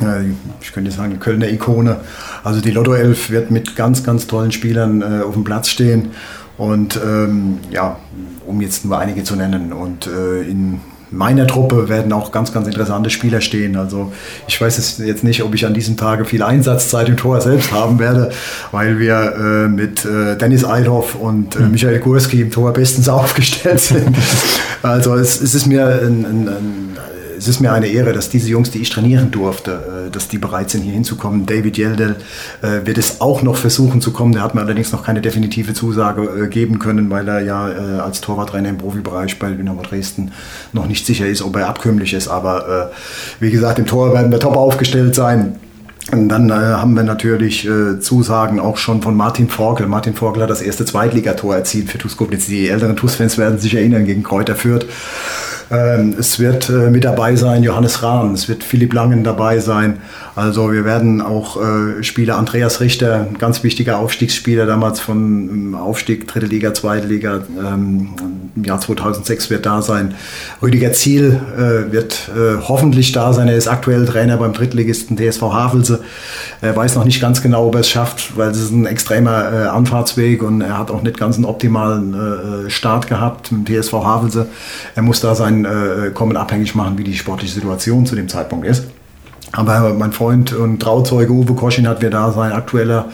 [0.00, 1.98] Äh, ich könnte sagen, Kölner Ikone.
[2.42, 6.10] Also die Lotto 11 wird mit ganz, ganz tollen Spielern äh, auf dem Platz stehen.
[6.58, 7.98] Und ähm, ja,
[8.46, 9.72] um jetzt nur einige zu nennen.
[9.72, 10.80] Und äh, in
[11.12, 13.76] meiner Truppe werden auch ganz, ganz interessante Spieler stehen.
[13.76, 14.12] Also
[14.48, 17.98] ich weiß jetzt nicht, ob ich an diesem Tage viel Einsatzzeit im Tor selbst haben
[17.98, 18.30] werde,
[18.72, 21.70] weil wir äh, mit äh, Dennis Eilhoff und äh, hm.
[21.72, 24.16] Michael Gurski im Tor bestens aufgestellt sind.
[24.82, 26.96] Also es, es ist mir ein, ein, ein
[27.42, 30.38] es ist mir eine Ehre, dass diese Jungs, die ich trainieren durfte, äh, dass die
[30.38, 31.44] bereit sind, hier hinzukommen.
[31.44, 32.16] David Yeldel
[32.62, 34.32] äh, wird es auch noch versuchen zu kommen.
[34.32, 38.20] Der hat mir allerdings noch keine definitive Zusage äh, geben können, weil er ja als
[38.20, 40.30] Torwarttrainer im Profibereich bei Dynamo Dresden
[40.72, 42.28] noch nicht sicher ist, ob er abkömmlich ist.
[42.28, 42.90] Aber
[43.40, 45.56] wie gesagt, im Tor werden wir top aufgestellt sein.
[46.10, 49.86] Und dann äh, haben wir natürlich äh, Zusagen auch schon von Martin Forkel.
[49.86, 52.46] Martin Forkel hat das erste Zweitligator erzielt für TuS Koblenz.
[52.46, 54.86] Die älteren TuS-Fans werden sich erinnern gegen Kräuter Fürth.
[55.72, 59.98] Ähm, es wird äh, mit dabei sein Johannes Rahn, es wird Philipp Langen dabei sein.
[60.34, 65.74] Also wir werden auch äh, Spieler Andreas Richter, ein ganz wichtiger Aufstiegsspieler damals von ähm,
[65.74, 68.10] Aufstieg Dritte Liga, Zweite Liga ähm,
[68.54, 70.14] im Jahr 2006 wird da sein.
[70.60, 72.30] Rüdiger Ziel äh, wird
[72.68, 73.48] hoffentlich da sein.
[73.48, 76.00] Er ist aktuell Trainer beim Drittligisten TSV Havelse.
[76.60, 79.72] Er weiß noch nicht ganz genau, ob er es schafft, weil es ist ein extremer
[79.72, 84.46] Anfahrtsweg und er hat auch nicht ganz einen optimalen Start gehabt mit TSV Havelse.
[84.94, 88.84] Er muss da äh, Kommen abhängig machen, wie die sportliche Situation zu dem Zeitpunkt ist.
[89.52, 93.06] Aber mein Freund und Trauzeuge Uwe Koschin hat wir da, sein aktueller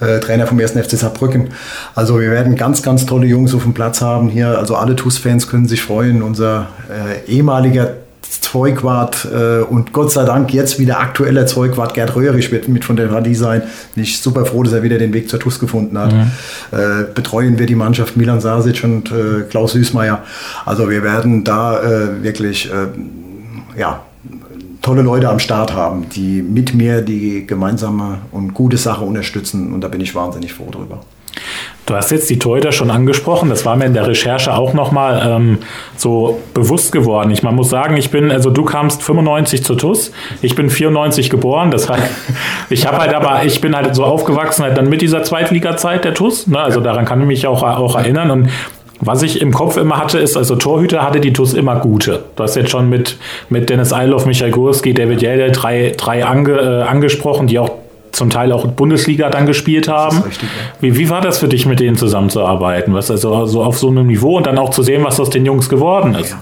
[0.00, 0.72] äh, Trainer vom 1.
[0.72, 1.50] FC Saarbrücken.
[1.94, 4.58] Also wir werden ganz, ganz tolle Jungs auf dem Platz haben hier.
[4.58, 6.22] Also alle TUS-Fans können sich freuen.
[6.22, 7.94] Unser äh, ehemaliger
[8.30, 12.96] Zeugwart äh, und Gott sei Dank jetzt wieder aktueller Zeugwart Gerd Röhrig wird mit von
[12.96, 13.62] der Partie sein.
[13.94, 16.12] Bin ich super froh, dass er wieder den Weg zur TUS gefunden hat.
[16.12, 16.30] Mhm.
[16.72, 20.22] Äh, betreuen wir die Mannschaft Milan Sasic und äh, Klaus Süßmeier.
[20.64, 24.02] Also wir werden da äh, wirklich äh, ja,
[24.82, 29.72] tolle Leute am Start haben, die mit mir die gemeinsame und gute Sache unterstützen.
[29.72, 31.00] Und da bin ich wahnsinnig froh drüber.
[31.86, 33.48] Du hast jetzt die Torhüter schon angesprochen.
[33.48, 35.58] Das war mir in der Recherche auch nochmal ähm,
[35.96, 37.30] so bewusst geworden.
[37.30, 40.10] Ich man muss sagen, ich bin, also du kamst 95 zu TUS,
[40.42, 41.70] ich bin 94 geboren.
[41.70, 42.10] Das heißt,
[42.70, 46.12] ich habe halt aber, ich bin halt so aufgewachsen halt dann mit dieser Zweitliga-Zeit der
[46.12, 46.48] TUS.
[46.48, 46.58] Ne?
[46.58, 48.32] Also daran kann ich mich auch, auch erinnern.
[48.32, 48.50] Und
[48.98, 52.24] was ich im Kopf immer hatte, ist, also Torhüter hatte die TUS immer gute.
[52.34, 53.16] Du hast jetzt schon mit,
[53.48, 57.70] mit Dennis Eiloff, Michael Gurski, David Jelde drei, drei ange, äh, angesprochen, die auch
[58.16, 60.22] zum Teil auch Bundesliga dann gespielt haben.
[60.22, 60.80] Richtig, ja.
[60.80, 62.94] wie, wie war das für dich, mit denen zusammenzuarbeiten?
[62.94, 65.46] Was also so auf so einem Niveau und dann auch zu sehen, was aus den
[65.46, 66.30] Jungs geworden ist?
[66.30, 66.40] Ja.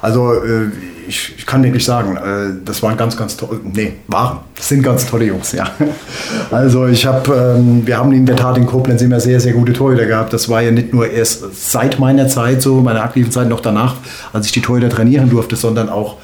[0.00, 0.70] Also äh,
[1.08, 4.82] ich, ich, kann wirklich sagen, äh, das waren ganz, ganz tolle, nee, waren, das sind
[4.82, 5.70] ganz tolle Jungs, ja.
[6.50, 9.72] Also ich habe, ähm, wir haben in der Tat in Koblenz immer sehr, sehr gute
[9.72, 10.32] Torhüter gehabt.
[10.32, 13.96] Das war ja nicht nur erst seit meiner Zeit so, meiner aktiven Zeit, noch danach,
[14.32, 16.16] als ich die Torhüter trainieren durfte, sondern auch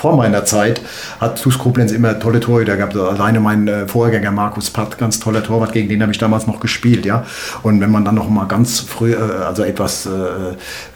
[0.00, 0.80] vor meiner Zeit
[1.20, 2.96] hat TuS Koblenz immer tolle Torhüter gehabt.
[2.96, 6.58] Alleine mein äh, Vorgänger Markus Patt, ganz toller Torwart, gegen den habe ich damals noch
[6.58, 7.04] gespielt.
[7.04, 7.26] Ja?
[7.62, 10.10] Und wenn man dann noch mal ganz früh, äh, also etwas äh,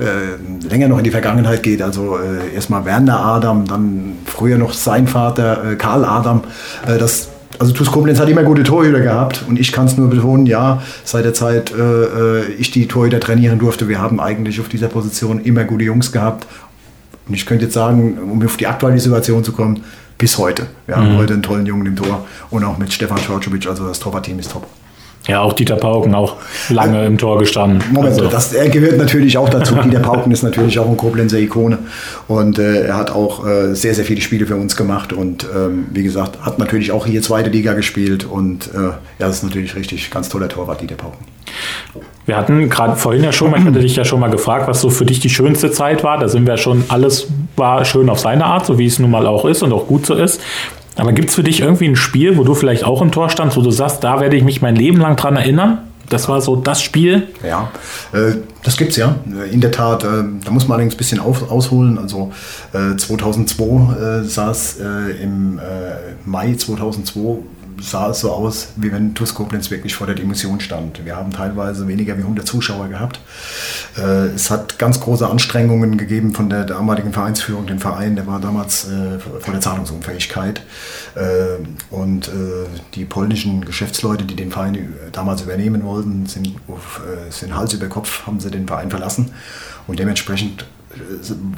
[0.03, 2.19] äh, länger noch in die Vergangenheit geht, also
[2.55, 6.43] erstmal Werner Adam, dann früher noch sein Vater Karl Adam,
[6.87, 10.47] das also TuS Koblenz hat immer gute Torhüter gehabt und ich kann es nur betonen,
[10.47, 14.89] ja, seit der Zeit äh, ich die Torhüter trainieren durfte, wir haben eigentlich auf dieser
[14.89, 16.47] Position immer gute Jungs gehabt
[17.27, 19.83] und ich könnte jetzt sagen, um auf die aktuelle Situation zu kommen,
[20.19, 20.67] bis heute.
[20.87, 21.19] Wir haben mhm.
[21.19, 24.53] heute einen tollen Jungen im Tor und auch mit Stefan Czorczovic, also das Torwartteam ist
[24.53, 24.67] top.
[25.27, 26.37] Ja, auch Dieter Pauken, auch
[26.69, 27.83] lange äh, im Tor gestanden.
[27.93, 28.29] Moment, also.
[28.29, 29.75] das, er gehört natürlich auch dazu.
[29.85, 31.79] Dieter Pauken ist natürlich auch ein Koblenzer Ikone
[32.29, 35.87] und äh, er hat auch äh, sehr, sehr viele Spiele für uns gemacht und ähm,
[35.93, 39.75] wie gesagt, hat natürlich auch hier zweite Liga gespielt und äh, ja, das ist natürlich
[39.77, 41.25] richtig ganz toller Torwart, Dieter Pauken.
[42.27, 44.81] Wir hatten gerade vorhin ja schon mal, ich hatte dich ja schon mal gefragt, was
[44.81, 46.19] so für dich die schönste Zeit war.
[46.19, 49.27] Da sind wir schon, alles war schön auf seine Art, so wie es nun mal
[49.27, 50.41] auch ist und auch gut so ist.
[50.97, 53.57] Aber gibt es für dich irgendwie ein Spiel, wo du vielleicht auch im Tor standst,
[53.57, 55.79] wo du sagst, da werde ich mich mein Leben lang dran erinnern?
[56.09, 57.29] Das war so das Spiel?
[57.43, 57.71] Ja,
[58.13, 59.17] äh, das gibt es ja.
[59.51, 61.99] In der Tat, äh, da muss man allerdings ein bisschen ausholen.
[61.99, 62.31] Also
[62.73, 65.63] äh, 2002 äh, saß äh, im äh,
[66.27, 67.39] Mai 2002
[67.81, 71.05] sah es so aus, wie wenn TuS Koblenz wirklich vor der Dimension stand.
[71.05, 73.21] Wir haben teilweise weniger wie 100 Zuschauer gehabt.
[73.97, 77.67] Äh, es hat ganz große Anstrengungen gegeben von der damaligen Vereinsführung.
[77.67, 80.63] Den Verein, der war damals äh, vor der Zahlungsunfähigkeit.
[81.15, 82.31] Äh, und
[82.95, 86.55] die polnischen Geschäftsleute, die den Verein damals übernehmen wollten, sind,
[87.31, 89.31] sind Hals über Kopf, haben sie den Verein verlassen.
[89.87, 90.67] Und dementsprechend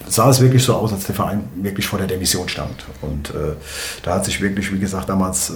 [0.08, 2.84] sah es wirklich so aus, als der Verein wirklich vor der Demission stand.
[3.02, 3.54] Und äh,
[4.02, 5.54] da hat sich wirklich, wie gesagt, damals äh,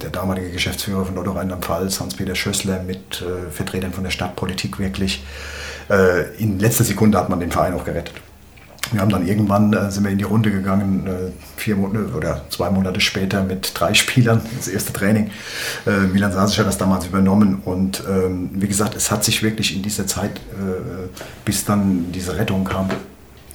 [0.00, 5.24] der damalige Geschäftsführer von Lotto Rheinland-Pfalz, Hans-Peter Schössler, mit äh, Vertretern von der Stadtpolitik wirklich,
[5.90, 8.14] äh, in letzter Sekunde hat man den Verein auch gerettet.
[8.92, 12.44] Wir haben dann irgendwann äh, sind wir in die Runde gegangen, äh, vier Monate oder
[12.50, 15.30] zwei Monate später mit drei Spielern, das erste Training.
[15.86, 19.74] Äh, Milan Sasic hat das damals übernommen und ähm, wie gesagt, es hat sich wirklich
[19.74, 21.08] in dieser Zeit, äh,
[21.44, 22.88] bis dann diese Rettung kam,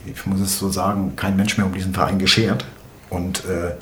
[0.05, 2.65] ich muss es so sagen, kein Mensch mehr um diesen Verein geschert.
[3.09, 3.73] Und äh,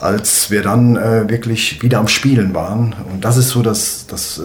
[0.00, 4.38] als wir dann äh, wirklich wieder am Spielen waren, und das ist so das, das
[4.38, 4.42] äh,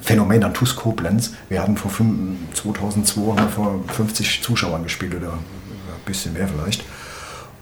[0.00, 5.32] Phänomen an TuS Koblenz, wir hatten vor 5, 2002 haben vor 50 Zuschauern gespielt oder
[5.32, 6.84] ein bisschen mehr vielleicht.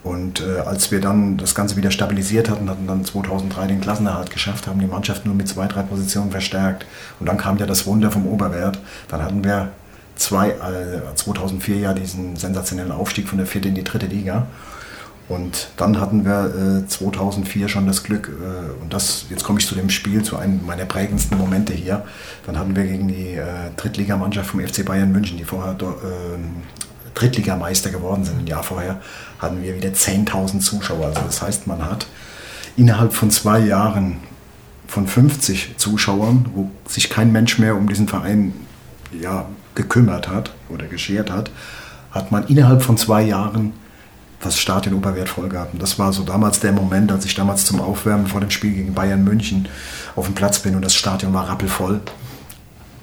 [0.03, 4.31] Und äh, als wir dann das Ganze wieder stabilisiert hatten, hatten dann 2003 den Klassenerhalt
[4.31, 6.87] geschafft, haben die Mannschaft nur mit zwei, drei Positionen verstärkt.
[7.21, 8.79] Und dann kam ja das Wunder vom Oberwert.
[9.09, 9.73] Dann hatten wir
[10.17, 14.47] zwei, äh, 2004 ja diesen sensationellen Aufstieg von der vierten in die dritte Liga.
[15.31, 19.67] Und dann hatten wir äh, 2004 schon das Glück, äh, und das, jetzt komme ich
[19.67, 22.05] zu dem Spiel, zu einem meiner prägendsten Momente hier.
[22.47, 23.45] Dann hatten wir gegen die äh,
[23.77, 29.01] Drittligamannschaft vom FC Bayern München, die vorher äh, Drittligameister geworden sind, ein Jahr vorher,
[29.39, 31.07] hatten wir wieder 10.000 Zuschauer.
[31.07, 32.09] Also das heißt, man hat
[32.77, 34.17] innerhalb von zwei Jahren
[34.89, 38.53] von 50 Zuschauern, wo sich kein Mensch mehr um diesen Verein
[39.13, 41.53] ja, gekümmert hat oder geschert hat,
[42.11, 43.75] hat man innerhalb von zwei Jahren
[44.41, 45.75] das Stadion oberwert voll gehabt.
[45.75, 48.73] Und das war so damals der Moment, als ich damals zum Aufwärmen vor dem Spiel
[48.73, 49.69] gegen Bayern München
[50.17, 52.01] auf dem Platz bin und das Stadion war rappelvoll.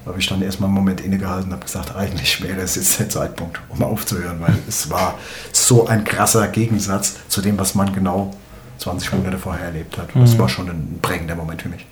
[0.04, 2.98] Da habe ich dann erstmal einen Moment innegehalten und habe gesagt, eigentlich wäre es jetzt
[2.98, 5.14] der Zeitpunkt, um aufzuhören, weil es war
[5.52, 8.34] so ein krasser Gegensatz zu dem, was man genau
[8.78, 10.08] 20 Monate vorher erlebt hat.
[10.14, 10.38] Das mhm.
[10.38, 11.86] war schon ein prägender Moment für mich.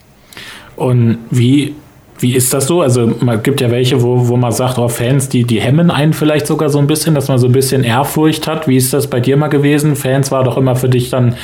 [0.77, 1.75] Und wie
[2.19, 2.81] wie ist das so?
[2.83, 6.13] Also man gibt ja welche, wo, wo man sagt, oh, Fans, die, die hemmen einen
[6.13, 8.69] vielleicht sogar so ein bisschen, dass man so ein bisschen Ehrfurcht hat.
[8.69, 9.97] Wie ist das bei dir mal gewesen?
[9.97, 11.37] Fans war doch immer für dich dann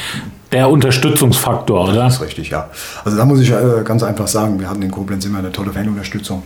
[0.53, 1.95] der Unterstützungsfaktor, oder?
[1.95, 2.69] Das ist richtig, ja.
[3.05, 5.73] Also da muss ich äh, ganz einfach sagen, wir hatten in Koblenz immer eine tolle
[5.73, 6.43] Fanunterstützung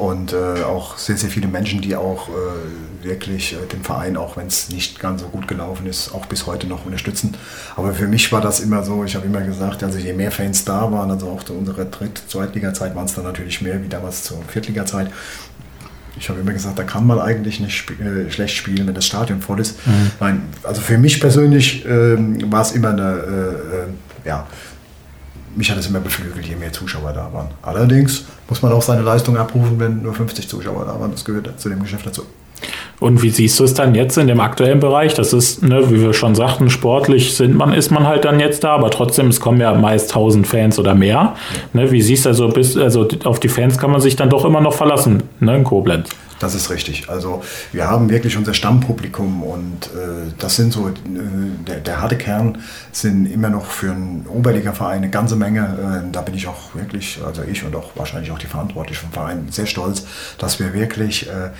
[0.00, 4.38] und äh, auch sehr, sehr viele Menschen, die auch äh, wirklich äh, den Verein, auch
[4.38, 7.36] wenn es nicht ganz so gut gelaufen ist, auch bis heute noch unterstützen.
[7.76, 10.64] Aber für mich war das immer so, ich habe immer gesagt, also je mehr Fans
[10.64, 14.24] da waren, also auch zu unserer Dritt-, Zweitliga-Zeit waren es dann natürlich mehr, wie damals
[14.24, 15.10] zur Viertliga-Zeit.
[16.18, 19.04] Ich habe immer gesagt, da kann man eigentlich nicht sp äh, schlecht spielen, wenn das
[19.04, 19.86] Stadion voll ist.
[19.86, 20.10] Mhm.
[20.18, 24.46] Nein, also für mich persönlich ähm, war es immer eine, äh, äh ja,
[25.56, 27.48] mich hat es immer beflügelt, je mehr Zuschauer da waren.
[27.62, 31.12] Allerdings muss man auch seine Leistung abrufen, wenn nur 50 Zuschauer da waren.
[31.12, 32.22] Das gehört zu dem Geschäft dazu.
[32.98, 35.14] Und wie siehst du es dann jetzt in dem aktuellen Bereich?
[35.14, 38.62] Das ist, ne, wie wir schon sagten, sportlich sind man, ist man halt dann jetzt
[38.62, 41.34] da, aber trotzdem, es kommen ja meist 1000 Fans oder mehr.
[41.72, 44.44] Ne, wie siehst du also, bis, also auf die Fans kann man sich dann doch
[44.44, 46.10] immer noch verlassen, ne, in Koblenz?
[46.40, 47.08] Das ist richtig.
[47.10, 50.92] Also wir haben wirklich unser Stammpublikum und äh, das sind so, äh,
[51.66, 52.58] der, der, harte Kern
[52.92, 56.02] sind immer noch für einen Oberliga-Verein eine ganze Menge.
[56.06, 59.12] Äh, da bin ich auch wirklich, also ich und auch wahrscheinlich auch die Verantwortlichen vom
[59.12, 60.06] Verein sehr stolz,
[60.38, 61.50] dass wir wirklich äh,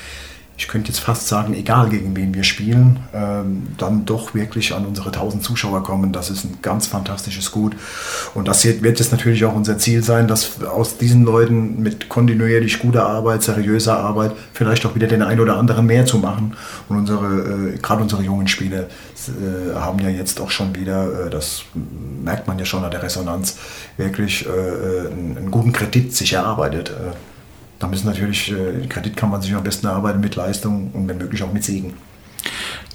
[0.61, 4.85] ich könnte jetzt fast sagen, egal gegen wen wir spielen, ähm, dann doch wirklich an
[4.85, 6.13] unsere 1000 Zuschauer kommen.
[6.13, 7.75] Das ist ein ganz fantastisches Gut.
[8.35, 12.79] Und das wird jetzt natürlich auch unser Ziel sein, dass aus diesen Leuten mit kontinuierlich
[12.79, 16.55] guter Arbeit, seriöser Arbeit, vielleicht auch wieder den einen oder anderen mehr zu machen.
[16.91, 21.31] Und unsere, äh, gerade unsere jungen Spieler äh, haben ja jetzt auch schon wieder, äh,
[21.31, 21.63] das
[22.23, 23.57] merkt man ja schon an der Resonanz,
[23.97, 26.93] wirklich äh, äh, einen, einen, guten Kredit sich erarbeitet.
[27.81, 31.19] Da müssen natürlich, äh, Kredit kann man sich am besten erarbeiten mit Leistung und wenn
[31.19, 31.95] möglich auch mit Siegen.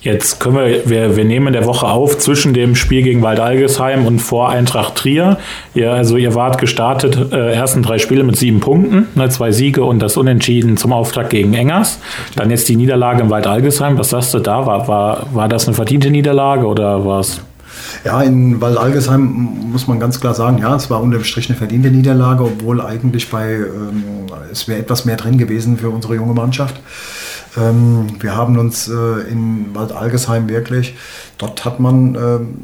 [0.02, 4.20] Jetzt können wir, wir, wir nehmen der Woche auf zwischen dem Spiel gegen Waldalgesheim und
[4.20, 5.40] vor Eintracht Trier.
[5.74, 9.84] Ihr, also ihr wart gestartet, äh, ersten drei Spiele mit sieben Punkten, ne, zwei Siege
[9.84, 11.98] und das Unentschieden zum Auftakt gegen Engers.
[12.36, 13.98] Dann jetzt die Niederlage im Waldalgesheim.
[13.98, 14.68] Was sagst du da?
[14.68, 17.42] War, war, war das eine verdiente Niederlage oder war es?
[18.04, 21.90] Ja, in Waldalgesheim muss man ganz klar sagen, ja, es war unterm Strich eine verdiente
[21.90, 24.04] Niederlage, obwohl eigentlich bei, ähm,
[24.52, 26.80] es wäre etwas mehr drin gewesen für unsere junge Mannschaft.
[27.58, 30.96] Ähm, wir haben uns äh, in Waldalgesheim wirklich,
[31.38, 32.58] dort hat man ähm,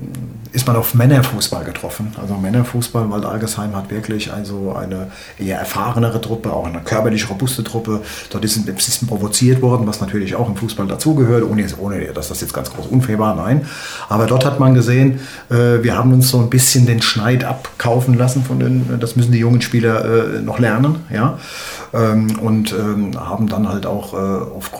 [0.54, 2.14] ist man auf Männerfußball getroffen.
[2.20, 7.64] Also Männerfußball, weil Algesheim hat wirklich also eine eher erfahrenere Truppe, auch eine körperlich robuste
[7.64, 8.02] Truppe.
[8.30, 12.28] Dort ist ein bisschen provoziert worden, was natürlich auch im Fußball dazugehört, ohne, ohne dass
[12.28, 13.66] das jetzt ganz groß unfair war, nein.
[14.10, 18.16] Aber dort hat man gesehen, äh, wir haben uns so ein bisschen den Schneid abkaufen
[18.16, 21.38] lassen von den, das müssen die jungen Spieler äh, noch lernen, ja.
[21.94, 24.18] Ähm, und ähm, haben dann halt auch äh,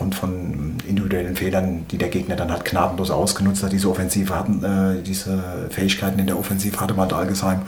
[0.02, 4.64] aufgrund von individuellen Fehlern, die der Gegner dann halt gnadenlos ausgenutzt hat, diese Offensive hatten,
[4.64, 7.62] äh, diese Fähigkeiten in der Offensive hatte Bad Algesheim.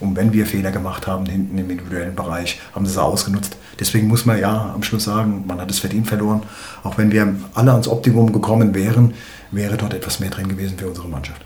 [0.00, 3.56] Und wenn wir Fehler gemacht haben hinten im individuellen Bereich, haben sie es ausgenutzt.
[3.80, 6.42] Deswegen muss man ja am Schluss sagen, man hat es verdient verloren.
[6.84, 9.14] Auch wenn wir alle ans Optimum gekommen wären,
[9.50, 11.40] wäre dort etwas mehr drin gewesen für unsere Mannschaft.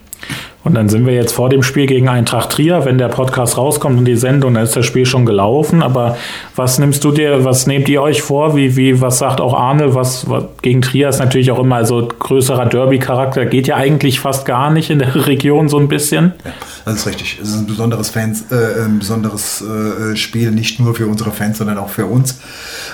[0.64, 2.84] Und dann sind wir jetzt vor dem Spiel gegen Eintracht Trier.
[2.84, 5.82] Wenn der Podcast rauskommt und die Sendung, dann ist das Spiel schon gelaufen.
[5.82, 6.16] Aber
[6.54, 8.54] was nimmst du dir, was nehmt ihr euch vor?
[8.54, 9.94] Wie, wie, was sagt auch Arne?
[9.96, 13.46] Was, was gegen Trier ist natürlich auch immer so größerer Derby-Charakter.
[13.46, 16.32] Geht ja eigentlich fast gar nicht in der Region so ein bisschen.
[16.44, 16.52] Ja,
[16.84, 17.40] das ist richtig.
[17.42, 21.58] Es ist ein besonderes Fans, äh, ein besonderes äh, Spiel, nicht nur für unsere Fans,
[21.58, 22.38] sondern auch für uns.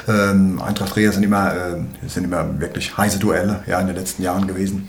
[0.08, 4.22] Ähm, Eintracht Trier sind immer, äh, sind immer wirklich heiße Duelle, ja, in den letzten
[4.22, 4.88] Jahren gewesen.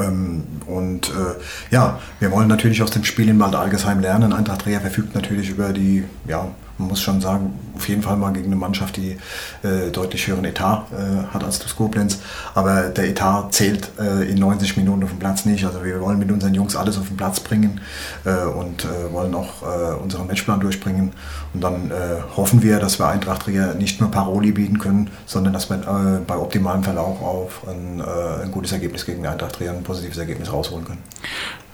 [0.00, 4.32] Ähm, und äh, ja, wir wollen natürlich aus dem Spiel in Bad Algesheim lernen.
[4.32, 8.32] Eintracht Trier verfügt natürlich über die ja, man muss schon sagen, auf jeden Fall mal
[8.32, 9.16] gegen eine Mannschaft, die
[9.62, 12.20] äh, deutlich höheren Etat äh, hat als das Koblenz.
[12.54, 15.64] Aber der Etat zählt äh, in 90 Minuten auf dem Platz nicht.
[15.64, 17.80] Also wir wollen mit unseren Jungs alles auf den Platz bringen
[18.24, 21.12] äh, und äh, wollen auch äh, unseren Matchplan durchbringen.
[21.54, 21.92] Und dann
[22.34, 26.36] hoffen wir, dass wir Eintracht Trier nicht nur Paroli bieten können, sondern dass wir bei
[26.36, 31.02] optimalem Verlauf auf ein, ein gutes Ergebnis gegen Eintracht Trier, ein positives Ergebnis rausholen können.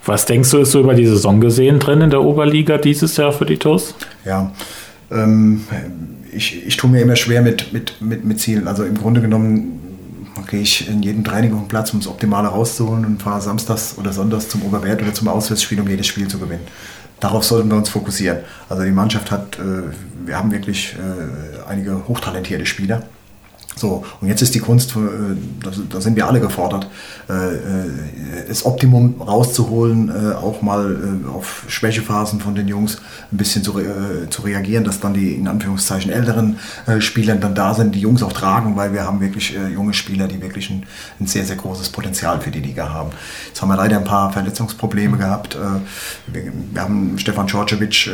[0.04, 3.30] Was denkst du, ist so über die Saison gesehen drin in der Oberliga dieses Jahr
[3.30, 3.94] für die TUS?
[4.24, 4.52] Ja,
[5.10, 5.64] ähm,
[6.32, 8.68] ich, ich tue mir immer schwer mit, mit, mit, mit Zielen.
[8.68, 9.78] Also im Grunde genommen,
[10.48, 13.96] gehe ich in jeden Training auf den Platz, um das Optimale rauszuholen und fahre samstags
[13.98, 16.62] oder sonntags zum Oberwert oder zum Auswärtsspiel, um jedes Spiel zu gewinnen.
[17.20, 18.38] Darauf sollten wir uns fokussieren.
[18.68, 19.92] Also die Mannschaft hat, äh,
[20.24, 23.02] wir haben wirklich äh, einige hochtalentierte Spieler.
[23.78, 26.88] So, und jetzt ist die Kunst, äh, da sind wir alle gefordert,
[27.28, 30.96] äh, äh, das Optimum rauszuholen, auch mal
[31.32, 32.98] auf Schwächephasen von den Jungs
[33.30, 33.80] ein bisschen zu,
[34.30, 36.58] zu reagieren, dass dann die in Anführungszeichen älteren
[37.00, 40.40] Spieler dann da sind, die Jungs auch tragen, weil wir haben wirklich junge Spieler, die
[40.40, 40.84] wirklich ein,
[41.20, 43.10] ein sehr, sehr großes Potenzial für die Liga haben.
[43.48, 45.58] Jetzt haben wir leider ein paar Verletzungsprobleme gehabt.
[46.26, 48.10] Wir, haben Stefan Djordjevic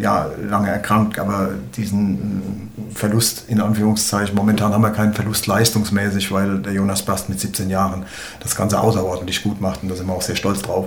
[0.00, 6.58] ja lange erkrankt, aber diesen Verlust in Anführungszeichen, momentan haben wir keinen Verlust leistungsmäßig, weil
[6.60, 8.04] der Jonas Bast mit 17 Jahren
[8.40, 10.86] das Ganze außerordentlich gut macht und da sind wir auch sehr stolz drauf.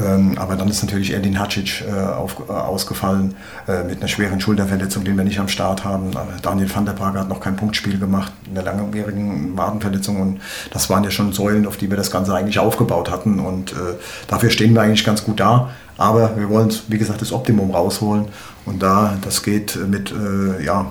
[0.00, 3.34] Ähm, aber dann ist natürlich Erdin Hacic äh, auf, äh, ausgefallen
[3.66, 6.10] äh, mit einer schweren Schulterverletzung, den wir nicht am Start haben.
[6.42, 10.40] Daniel van der Prager hat noch kein Punktspiel gemacht, in der langwierigen Wadenverletzung und
[10.72, 13.74] das waren ja schon Säulen, auf die wir das Ganze eigentlich aufgebaut hatten und
[14.28, 15.70] dafür stehen wir eigentlich ganz gut da.
[15.96, 18.26] Aber wir wollen, wie gesagt, das Optimum rausholen
[18.66, 20.12] und da, das geht mit
[20.64, 20.86] ja,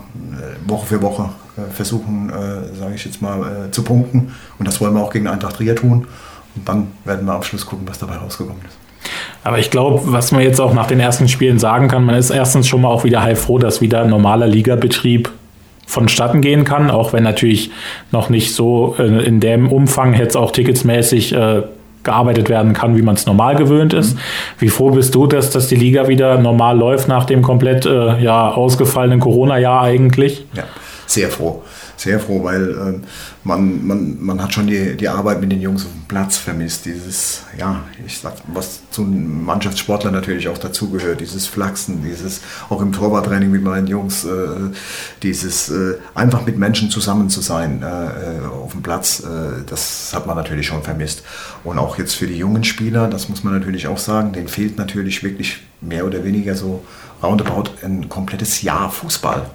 [0.65, 1.29] Woche für Woche
[1.71, 2.31] versuchen,
[2.77, 4.33] sage ich jetzt mal, zu punkten.
[4.59, 6.07] Und das wollen wir auch gegen Eintracht Trier tun.
[6.55, 8.77] Und dann werden wir am Schluss gucken, was dabei rausgekommen ist.
[9.43, 12.29] Aber ich glaube, was man jetzt auch nach den ersten Spielen sagen kann, man ist
[12.29, 15.31] erstens schon mal auch wieder heilfroh, dass wieder normaler Ligabetrieb
[15.85, 17.71] vonstatten gehen kann, auch wenn natürlich
[18.11, 21.61] noch nicht so äh, in dem Umfang jetzt auch ticketsmäßig äh,
[22.03, 24.15] gearbeitet werden kann, wie man es normal gewöhnt ist.
[24.15, 24.19] Mhm.
[24.59, 28.21] Wie froh bist du, dass, dass die Liga wieder normal läuft nach dem komplett äh,
[28.21, 30.45] ja, ausgefallenen Corona-Jahr eigentlich?
[30.53, 30.63] Ja,
[31.07, 31.63] sehr froh
[31.97, 32.99] sehr froh, weil äh,
[33.43, 36.85] man, man, man hat schon die, die Arbeit mit den Jungs auf dem Platz vermisst.
[36.85, 42.81] Dieses, ja, ich sag, was zu einem Mannschaftssportler natürlich auch dazugehört, dieses Flachsen, dieses auch
[42.81, 44.29] im Torwarttraining mit meinen Jungs, äh,
[45.23, 50.27] dieses äh, einfach mit Menschen zusammen zu sein äh, auf dem Platz, äh, das hat
[50.27, 51.23] man natürlich schon vermisst.
[51.63, 54.77] Und auch jetzt für die jungen Spieler, das muss man natürlich auch sagen, denen fehlt
[54.77, 56.83] natürlich wirklich mehr oder weniger so
[57.23, 59.47] roundabout ein komplettes Jahr Fußball.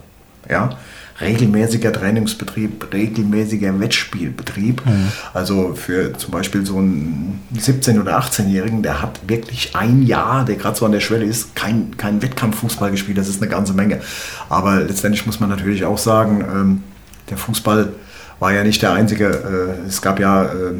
[0.51, 0.77] Ja,
[1.23, 4.85] regelmäßiger Trainingsbetrieb, regelmäßiger Wettspielbetrieb.
[4.85, 5.09] Mhm.
[5.33, 10.57] Also für zum Beispiel so einen 17- oder 18-Jährigen, der hat wirklich ein Jahr, der
[10.57, 13.19] gerade so an der Schwelle ist, kein, kein Wettkampffußball gespielt.
[13.19, 14.01] Das ist eine ganze Menge.
[14.49, 16.83] Aber letztendlich muss man natürlich auch sagen, ähm,
[17.31, 17.93] der Fußball
[18.39, 20.75] war ja nicht der einzige, äh, es gab ja äh,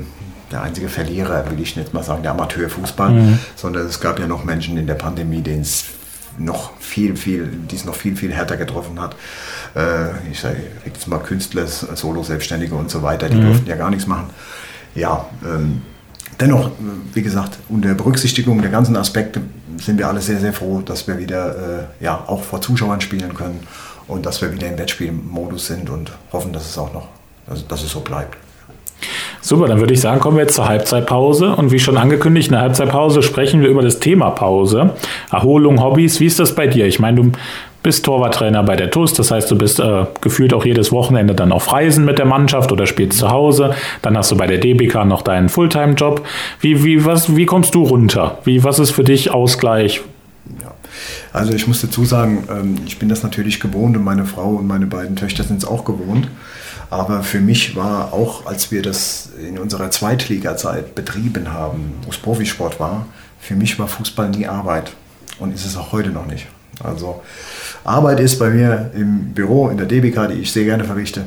[0.51, 3.39] der einzige Verlierer, will ich nicht mal sagen, der Amateurfußball, mhm.
[3.57, 5.85] sondern es gab ja noch Menschen in der Pandemie, denen es
[6.39, 9.17] noch viel, viel, die es noch viel, viel härter getroffen hat.
[9.75, 13.47] Äh, ich sage jetzt mal Künstler, Solo-Selbstständige und so weiter, die mhm.
[13.47, 14.31] durften ja gar nichts machen.
[14.95, 15.83] Ja, ähm,
[16.41, 16.71] dennoch,
[17.15, 19.41] wie gesagt, unter Berücksichtigung der ganzen Aspekte
[19.79, 23.35] sind wir alle sehr, sehr froh, dass wir wieder äh, ja, auch vor Zuschauern spielen
[23.35, 23.61] können
[24.09, 27.09] und dass wir wieder im Wettspielmodus sind und hoffen, dass es auch noch,
[27.47, 28.37] also, dass es so bleibt.
[29.45, 31.57] Super, dann würde ich sagen, kommen wir jetzt zur Halbzeitpause.
[31.57, 34.91] Und wie schon angekündigt, in der Halbzeitpause sprechen wir über das Thema Pause.
[35.33, 36.21] Erholung, Hobbys.
[36.21, 36.87] Wie ist das bei dir?
[36.87, 37.33] Ich meine, du
[37.83, 41.51] bist Torwarttrainer bei der TUS, das heißt, du bist äh, gefühlt auch jedes Wochenende dann
[41.51, 43.75] auf Reisen mit der Mannschaft oder spielst zu Hause.
[44.03, 46.25] Dann hast du bei der DBK noch deinen Fulltime-Job.
[46.61, 48.39] Wie, wie, wie kommst du runter?
[48.45, 50.03] Wie, was ist für dich Ausgleich?
[50.61, 50.73] Ja.
[51.33, 54.69] Also ich muss dazu sagen, ähm, ich bin das natürlich gewohnt und meine Frau und
[54.69, 56.29] meine beiden Töchter sind es auch gewohnt.
[56.93, 62.19] Aber für mich war auch, als wir das in unserer Zweitliga-Zeit betrieben haben, wo es
[62.19, 63.07] Profisport war,
[63.41, 64.93] für mich war Fußball nie Arbeit
[65.39, 66.49] und ist es auch heute noch nicht.
[66.85, 67.23] Also
[67.83, 71.25] Arbeit ist bei mir im Büro, in der DBK, die ich sehr gerne verrichte,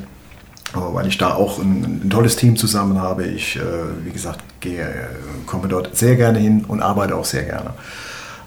[0.75, 3.23] weil ich da auch ein, ein tolles Team zusammen habe.
[3.23, 3.61] Ich, äh,
[4.03, 5.07] wie gesagt, gehe, äh,
[5.47, 7.71] komme dort sehr gerne hin und arbeite auch sehr gerne.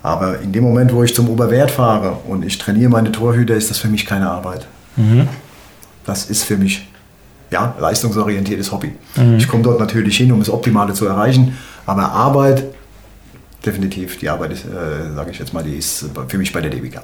[0.05, 3.71] Aber in dem Moment, wo ich zum Oberwert fahre und ich trainiere meine Torhüter, ist
[3.71, 4.69] das für mich keine Arbeit.
[4.95, 5.27] Mhm.
[6.07, 6.89] Das ist für mich
[7.51, 8.93] ja, leistungsorientiertes Hobby.
[9.17, 9.37] Mhm.
[9.37, 11.57] Ich komme dort natürlich hin, um das Optimale zu erreichen,
[11.87, 12.65] aber Arbeit,
[13.65, 17.03] definitiv, die Arbeit, äh, sage ich jetzt mal, die ist für mich bei der DBK.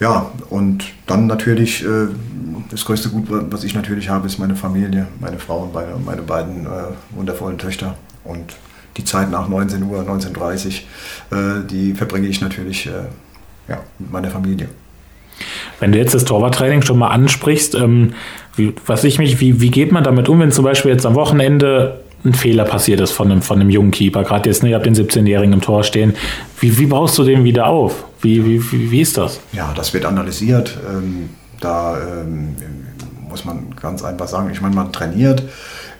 [0.00, 2.08] Ja, und dann natürlich, äh,
[2.70, 6.22] das größte Gut, was ich natürlich habe, ist meine Familie, meine Frau und meine, meine
[6.22, 6.68] beiden äh,
[7.10, 7.96] wundervollen Töchter.
[8.24, 8.56] Und
[8.96, 10.82] die Zeit nach 19 Uhr, 19.30
[11.30, 12.90] Uhr, äh, die verbringe ich natürlich äh,
[13.68, 14.68] ja, mit meiner Familie.
[15.80, 18.14] Wenn du jetzt das Torwarttraining schon mal ansprichst, ähm,
[18.56, 21.14] wie, was ich mich, wie, wie geht man damit um, wenn zum Beispiel jetzt am
[21.14, 24.76] Wochenende ein Fehler passiert ist von einem, von einem jungen Keeper, gerade jetzt, ne, ihr
[24.76, 26.14] habt den 17-Jährigen im Tor stehen.
[26.58, 28.04] Wie, wie baust du den wieder auf?
[28.20, 29.40] Wie, wie, wie, wie ist das?
[29.52, 30.78] Ja, das wird analysiert.
[30.90, 31.28] Ähm,
[31.60, 32.56] da ähm,
[33.28, 35.42] muss man ganz einfach sagen, ich meine, man trainiert,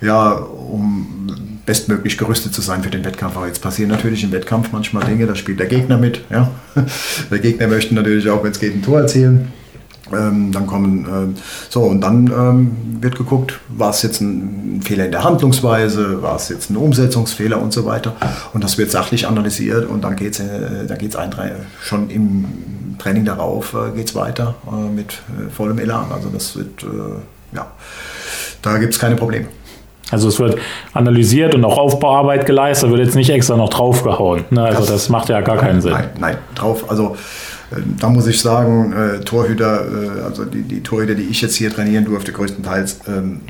[0.01, 3.37] ja, um bestmöglich gerüstet zu sein für den Wettkampf.
[3.37, 6.21] Aber jetzt passieren natürlich im Wettkampf manchmal Dinge, da spielt der Gegner mit.
[6.31, 6.51] Ja.
[7.31, 9.53] Der Gegner möchte natürlich auch, wenn es geht, ein Tor erzielen.
[10.13, 11.41] Ähm, dann kommen, äh,
[11.71, 16.37] so, und dann ähm, wird geguckt, war es jetzt ein, Fehler in der Handlungsweise, war
[16.37, 18.15] es jetzt ein Umsetzungsfehler und so weiter.
[18.53, 21.17] Und das wird sachlich analysiert und dann geht es äh, da geht's
[21.81, 22.45] schon im
[22.99, 26.07] Training darauf äh, geht es weiter äh, mit äh, vollem Elan.
[26.13, 27.67] Also das wird, äh, ja,
[28.63, 29.47] da gibt es keine Probleme.
[30.11, 30.59] Also es wird
[30.93, 34.45] analysiert und auch Aufbauarbeit geleistet, wird jetzt nicht extra noch draufgehauen.
[34.51, 34.63] Ne?
[34.63, 35.93] Also das, das, macht ja gar keinen Sinn.
[35.93, 37.17] Nein, nein, drauf, also
[37.99, 41.70] da muss ich sagen, äh, Torhüter, äh, also die, die, Torhüter, die ich jetzt hier
[41.72, 43.41] trainieren durfte, größtenteils ähm,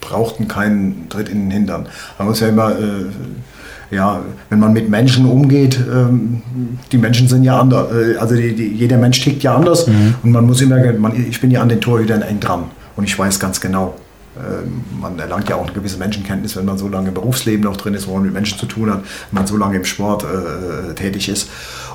[0.00, 1.86] brauchten keinen Tritt in den Hintern.
[2.18, 6.42] Man muss ja immer, äh, ja, wenn man mit Menschen umgeht, ähm,
[6.90, 10.14] die Menschen sind ja anders, äh, also die, die, jeder Mensch tickt ja anders mhm.
[10.22, 12.64] und man muss immer, man, ich bin ja an den Torhütern eng dran
[12.96, 13.94] und ich weiß ganz genau,
[15.00, 17.94] man erlangt ja auch eine gewisse Menschenkenntnis, wenn man so lange im Berufsleben noch drin
[17.94, 20.94] ist, wo man mit Menschen zu tun hat, wenn man so lange im Sport äh,
[20.94, 21.50] tätig ist.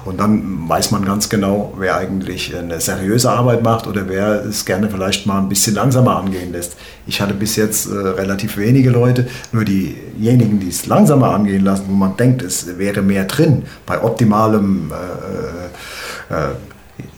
[0.05, 4.65] Und dann weiß man ganz genau, wer eigentlich eine seriöse Arbeit macht oder wer es
[4.65, 6.77] gerne vielleicht mal ein bisschen langsamer angehen lässt.
[7.07, 11.85] Ich hatte bis jetzt äh, relativ wenige Leute, nur diejenigen, die es langsamer angehen lassen,
[11.89, 16.49] wo man denkt, es wäre mehr drin, bei optimalem äh, äh,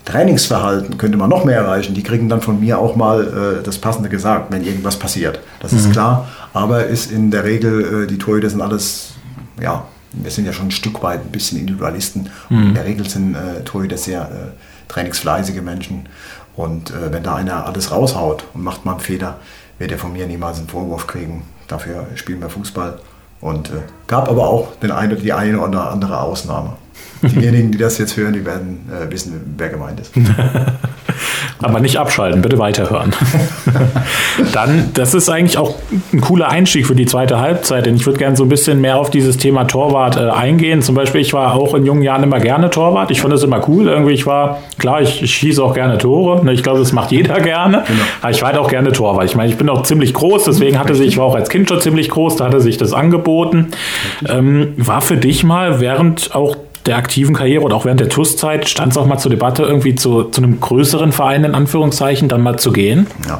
[0.10, 1.94] Trainingsverhalten könnte man noch mehr erreichen.
[1.94, 5.40] Die kriegen dann von mir auch mal äh, das Passende gesagt, wenn irgendwas passiert.
[5.60, 5.78] Das mhm.
[5.78, 9.12] ist klar, aber ist in der Regel, äh, die Torhüter sind alles,
[9.62, 12.30] ja, wir sind ja schon ein Stück weit ein bisschen Individualisten.
[12.50, 12.70] Mhm.
[12.70, 16.10] in der Regel sind äh, Torhüter sehr äh, trainingsfleißige Menschen.
[16.56, 19.38] Und äh, wenn da einer alles raushaut und macht mal einen Fehler,
[19.78, 21.44] wird er von mir niemals einen Vorwurf kriegen.
[21.68, 23.00] Dafür spielen wir Fußball.
[23.42, 26.74] Und äh, gab aber auch den eine, die eine oder andere Ausnahme.
[27.22, 30.12] Diejenigen, die das jetzt hören, die werden äh, wissen, wer gemeint ist.
[31.62, 33.14] Aber nicht abschalten, bitte weiterhören.
[34.54, 35.76] Dann, das ist eigentlich auch
[36.14, 38.96] ein cooler Einstieg für die zweite Halbzeit, denn ich würde gerne so ein bisschen mehr
[38.96, 40.82] auf dieses Thema Torwart äh, eingehen.
[40.82, 43.12] Zum Beispiel, ich war auch in jungen Jahren immer gerne Torwart.
[43.12, 43.88] Ich fand das immer cool.
[43.88, 46.46] Irgendwie, ich war, klar, ich, ich schieße auch gerne Tore.
[46.46, 47.84] Ne, ich glaube, das macht jeder gerne.
[47.86, 48.00] Genau.
[48.22, 49.26] Aber ich war halt auch gerne Torwart.
[49.26, 51.68] Ich meine, ich bin auch ziemlich groß, deswegen hatte sich, ich war auch als Kind
[51.68, 53.72] schon ziemlich groß, da hatte sich das angeboten.
[54.30, 56.56] Ähm, war für dich mal während auch
[56.86, 59.96] der aktiven Karriere oder auch während der TUS-Zeit stand es auch mal zur Debatte, irgendwie
[59.96, 63.08] zu, zu einem größeren Verein in Anführungszeichen dann mal zu gehen?
[63.28, 63.40] Ja,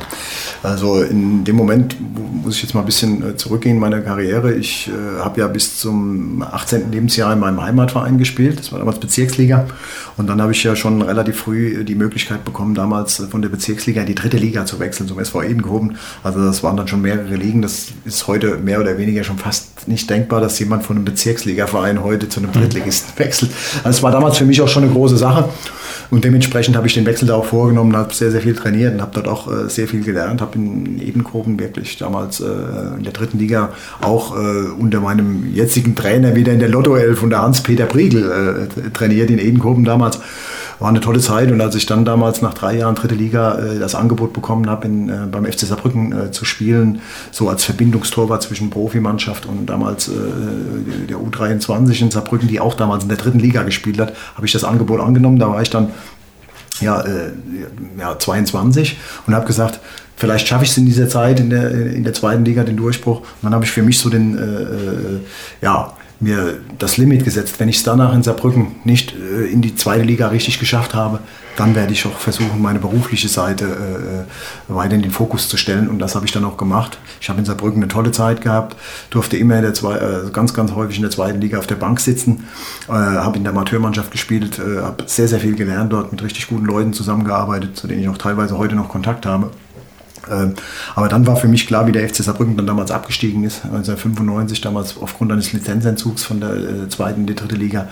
[0.62, 1.96] also in dem Moment
[2.44, 4.54] muss ich jetzt mal ein bisschen äh, zurückgehen in meiner Karriere.
[4.54, 6.92] Ich äh, habe ja bis zum 18.
[6.92, 8.60] Lebensjahr in meinem Heimatverein gespielt.
[8.60, 9.68] Das war damals Bezirksliga.
[10.18, 14.02] Und dann habe ich ja schon relativ früh die Möglichkeit bekommen, damals von der Bezirksliga
[14.02, 15.98] in die dritte Liga zu wechseln, zum SV Edenkoben.
[16.24, 17.62] Also das waren dann schon mehrere Ligen.
[17.62, 22.04] Das ist heute mehr oder weniger schon fast nicht denkbar, dass jemand von einem Bezirksligaverein
[22.04, 23.29] heute zu einem Drittligisten wechselt.
[23.84, 25.50] Also es war damals für mich auch schon eine große Sache.
[26.12, 29.02] Und dementsprechend habe ich den Wechsel da auch vorgenommen, habe sehr, sehr viel trainiert und
[29.02, 32.46] habe dort auch äh, sehr viel gelernt, habe in Edenkoben wirklich damals äh,
[32.98, 33.70] in der dritten Liga
[34.02, 38.90] auch äh, unter meinem jetzigen Trainer wieder in der Lotto 11 unter Hans-Peter Priegel äh,
[38.90, 40.20] trainiert in Edenkoben damals
[40.80, 41.52] war eine tolle Zeit.
[41.52, 44.88] Und als ich dann damals nach drei Jahren dritte Liga äh, das Angebot bekommen habe,
[44.88, 47.02] äh, beim FC Saarbrücken äh, zu spielen,
[47.32, 50.12] so als Verbindungstorwart zwischen Profimannschaft und damals äh,
[51.08, 54.54] der U23 in Saarbrücken, die auch damals in der dritten Liga gespielt hat, habe ich
[54.54, 55.38] das Angebot angenommen.
[55.38, 55.90] Da war ich dann
[56.80, 57.32] ja, äh,
[57.98, 59.80] ja 22 und habe gesagt,
[60.16, 63.20] vielleicht schaffe ich es in dieser Zeit in der, in der zweiten Liga, den Durchbruch.
[63.20, 65.20] Und dann habe ich für mich so den, äh, äh
[65.62, 67.60] ja, mir das Limit gesetzt.
[67.60, 71.20] Wenn ich es danach in Saarbrücken nicht äh, in die zweite Liga richtig geschafft habe,
[71.56, 73.66] dann werde ich auch versuchen, meine berufliche Seite
[74.70, 75.90] äh, weiter in den Fokus zu stellen.
[75.90, 76.98] Und das habe ich dann auch gemacht.
[77.20, 78.78] Ich habe in Saarbrücken eine tolle Zeit gehabt,
[79.10, 82.46] durfte immer zwei, äh, ganz, ganz häufig in der zweiten Liga auf der Bank sitzen,
[82.88, 86.48] äh, habe in der Amateurmannschaft gespielt, äh, habe sehr, sehr viel gelernt dort, mit richtig
[86.48, 89.52] guten Leuten zusammengearbeitet, zu denen ich auch teilweise heute noch Kontakt habe.
[90.30, 90.54] Ähm,
[90.96, 94.62] aber dann war für mich klar, wie der FC Saarbrücken dann damals abgestiegen ist, 1995,
[94.62, 97.88] damals aufgrund eines Lizenzentzugs von der äh, zweiten in die dritte Liga,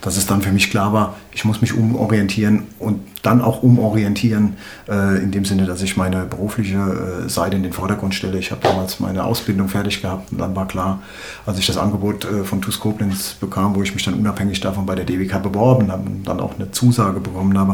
[0.00, 4.54] dass es dann für mich klar war, ich muss mich umorientieren und dann auch umorientieren,
[4.88, 8.38] äh, in dem Sinne, dass ich meine berufliche äh, Seite in den Vordergrund stelle.
[8.38, 11.00] Ich habe damals meine Ausbildung fertig gehabt und dann war klar,
[11.46, 14.94] als ich das Angebot von TuS Koblenz bekam, wo ich mich dann unabhängig davon bei
[14.94, 17.72] der DWK beworben habe und dann auch eine Zusage bekommen habe,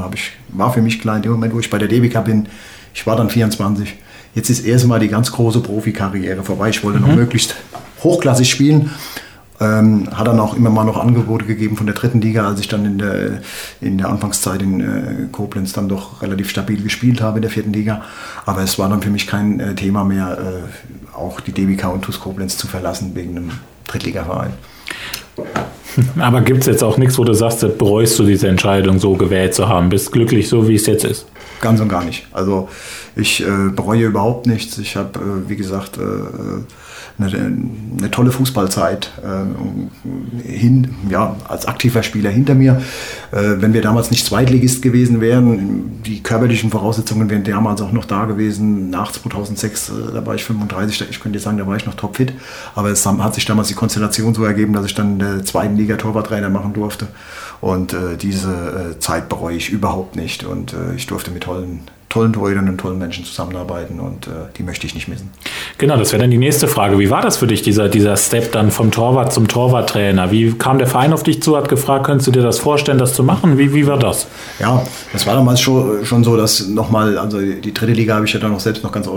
[0.49, 2.49] war für mich klar, in dem Moment, wo ich bei der DWK bin,
[2.95, 3.97] ich war dann 24.
[4.34, 6.68] Jetzt ist erstmal die ganz große Profikarriere vorbei.
[6.68, 7.09] Ich wollte mhm.
[7.09, 7.57] noch möglichst
[8.03, 8.91] hochklassig spielen.
[9.61, 12.68] Ähm, hat dann auch immer mal noch Angebote gegeben von der dritten Liga, als ich
[12.68, 13.41] dann in der,
[13.80, 17.72] in der Anfangszeit in äh, Koblenz dann doch relativ stabil gespielt habe in der vierten
[17.72, 18.03] Liga.
[18.47, 22.03] Aber es war dann für mich kein äh, Thema mehr, äh, auch die DBK und
[22.03, 23.51] TuS Koblenz zu verlassen wegen einem
[23.89, 24.53] Drittligaverein.
[26.20, 29.55] Aber gibt es jetzt auch nichts, wo du sagst, bereust du diese Entscheidung so gewählt
[29.55, 29.89] zu haben?
[29.89, 31.26] Bist glücklich so, wie es jetzt ist?
[31.61, 32.27] Ganz und gar nicht.
[32.33, 32.69] Also
[33.17, 34.79] ich äh, bereue überhaupt nichts.
[34.79, 36.03] Ich habe, äh, wie gesagt, äh,
[37.19, 37.29] eine,
[37.99, 42.83] eine, tolle Fußballzeit äh, hin, ja, als aktiver Spieler hinter mir.
[43.33, 48.05] Äh, wenn wir damals nicht Zweitligist gewesen wären, die körperlichen Voraussetzungen wären damals auch noch
[48.05, 48.91] da gewesen.
[48.91, 51.95] Nach 2006, äh, da war ich 35, ich könnte jetzt sagen, da war ich noch
[51.95, 52.33] topfit.
[52.75, 55.77] Aber es hat sich damals die Konstellation so ergeben, dass ich dann in der zweiten
[55.77, 57.09] Liga Torwarttrainer machen durfte.
[57.61, 60.45] Und äh, diese äh, Zeit bereue ich überhaupt nicht.
[60.45, 64.63] Und äh, ich durfte mit tollen tollen Torhütern und tollen Menschen zusammenarbeiten und äh, die
[64.63, 65.31] möchte ich nicht missen.
[65.77, 66.99] Genau, das wäre dann die nächste Frage.
[66.99, 70.31] Wie war das für dich, dieser, dieser Step dann vom Torwart zum Torwarttrainer?
[70.31, 73.15] Wie kam der Verein auf dich zu, hat gefragt, könntest du dir das vorstellen, das
[73.15, 73.59] zu machen?
[73.59, 74.27] Wie, wie war das?
[74.59, 74.83] Ja,
[75.13, 78.41] das war damals schon, schon so, dass nochmal, also die dritte Liga habe ich ja
[78.41, 79.11] dann noch selbst noch ganz, äh,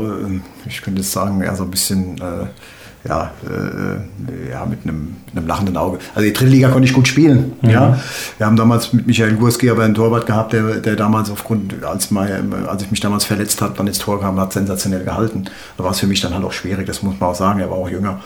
[0.65, 2.17] ich könnte jetzt sagen, eher so ein bisschen...
[2.17, 2.47] Äh,
[3.07, 5.97] ja, äh, ja, mit einem, mit einem lachenden Auge.
[6.13, 7.53] Also die dritte Liga konnte ich gut spielen.
[7.61, 7.69] Mhm.
[7.69, 7.99] Ja.
[8.37, 12.11] Wir haben damals mit Michael Gurski aber einen Torwart gehabt, der, der damals aufgrund, als,
[12.11, 15.45] mein, als ich mich damals verletzt habe, dann ins Tor kam, hat sensationell gehalten.
[15.77, 17.59] Da war es für mich dann halt auch schwierig, das muss man auch sagen.
[17.59, 18.19] Er war auch jünger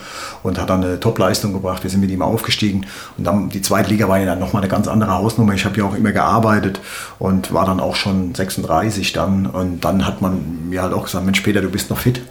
[0.43, 1.84] und hat dann eine Top-Leistung gebracht.
[1.84, 2.86] Wir sind mit ihm aufgestiegen.
[3.17, 5.53] Und dann die zweite Liga war ja dann nochmal eine ganz andere Hausnummer.
[5.53, 6.82] Ich habe ja auch immer gearbeitet
[7.17, 9.45] und war dann auch schon 36 dann.
[9.45, 12.21] Und dann hat man mir halt auch gesagt, Mensch, Peter, du bist noch fit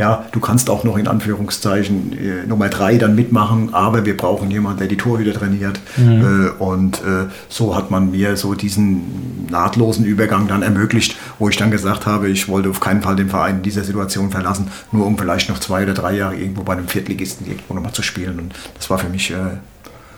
[0.00, 4.50] ja, du kannst auch noch in Anführungszeichen äh, Nummer drei dann mitmachen, aber wir brauchen
[4.50, 5.78] jemanden, der die Torhüter trainiert.
[5.98, 6.22] Mhm.
[6.22, 11.58] Äh, und äh, so hat man mir so diesen nahtlosen Übergang dann ermöglicht, wo ich
[11.58, 15.06] dann gesagt habe, ich wollte auf keinen Fall den Verein in dieser Situation verlassen, nur
[15.06, 18.38] um vielleicht noch zwei oder drei Jahre irgendwo bei einem Viertligisten irgendwo nochmal zu spielen.
[18.38, 19.58] Und das war für mich äh,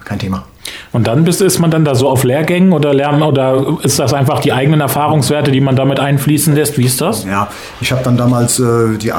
[0.04, 0.44] kein Thema.
[0.92, 4.12] Und dann bist, ist man dann da so auf Lehrgängen oder lernen oder ist das
[4.12, 6.78] einfach die eigenen Erfahrungswerte, die man damit einfließen lässt?
[6.78, 7.24] Wie ist das?
[7.24, 7.48] Ja,
[7.80, 9.12] ich habe dann damals äh, die,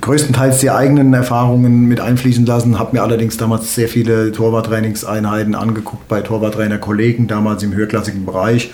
[0.00, 6.08] größtenteils die eigenen Erfahrungen mit einfließen lassen, habe mir allerdings damals sehr viele Torwarttrainingseinheiten angeguckt
[6.08, 8.72] bei Torwarttrainer-Kollegen, damals im höherklassigen Bereich.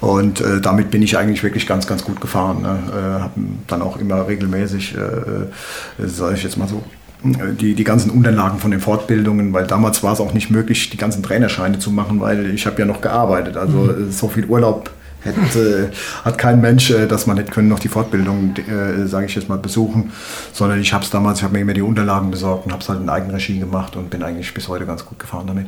[0.00, 2.62] Und äh, damit bin ich eigentlich wirklich ganz, ganz gut gefahren.
[2.62, 2.78] Ne?
[2.90, 6.82] Äh, habe dann auch immer regelmäßig, äh, äh sage ich jetzt mal so,
[7.24, 10.96] die, die ganzen Unterlagen von den Fortbildungen, weil damals war es auch nicht möglich, die
[10.96, 13.56] ganzen Trainerscheine zu machen, weil ich habe ja noch gearbeitet.
[13.56, 14.10] Also mhm.
[14.10, 14.90] so viel Urlaub
[15.24, 15.90] hätte,
[16.24, 19.48] hat kein Mensch, äh, dass man nicht können noch die Fortbildung, äh, sage ich jetzt
[19.48, 20.12] mal, besuchen,
[20.52, 22.88] sondern ich habe es damals, ich habe mir immer die Unterlagen besorgt und habe es
[22.88, 25.66] halt in Eigenregie gemacht und bin eigentlich bis heute ganz gut gefahren damit.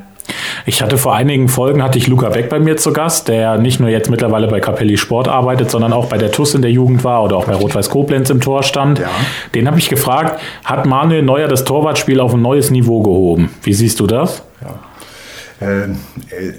[0.67, 3.79] Ich hatte vor einigen Folgen, hatte ich Luca Beck bei mir zu Gast, der nicht
[3.79, 7.05] nur jetzt mittlerweile bei Capelli Sport arbeitet, sondern auch bei der TUS in der Jugend
[7.05, 8.99] war oder auch bei Rot-Weiß Koblenz im Tor stand.
[8.99, 9.09] Ja.
[9.55, 13.49] Den habe ich gefragt, hat Manuel Neuer das Torwartspiel auf ein neues Niveau gehoben?
[13.63, 14.43] Wie siehst du das?
[15.61, 15.65] Ja.
[15.65, 15.87] Äh,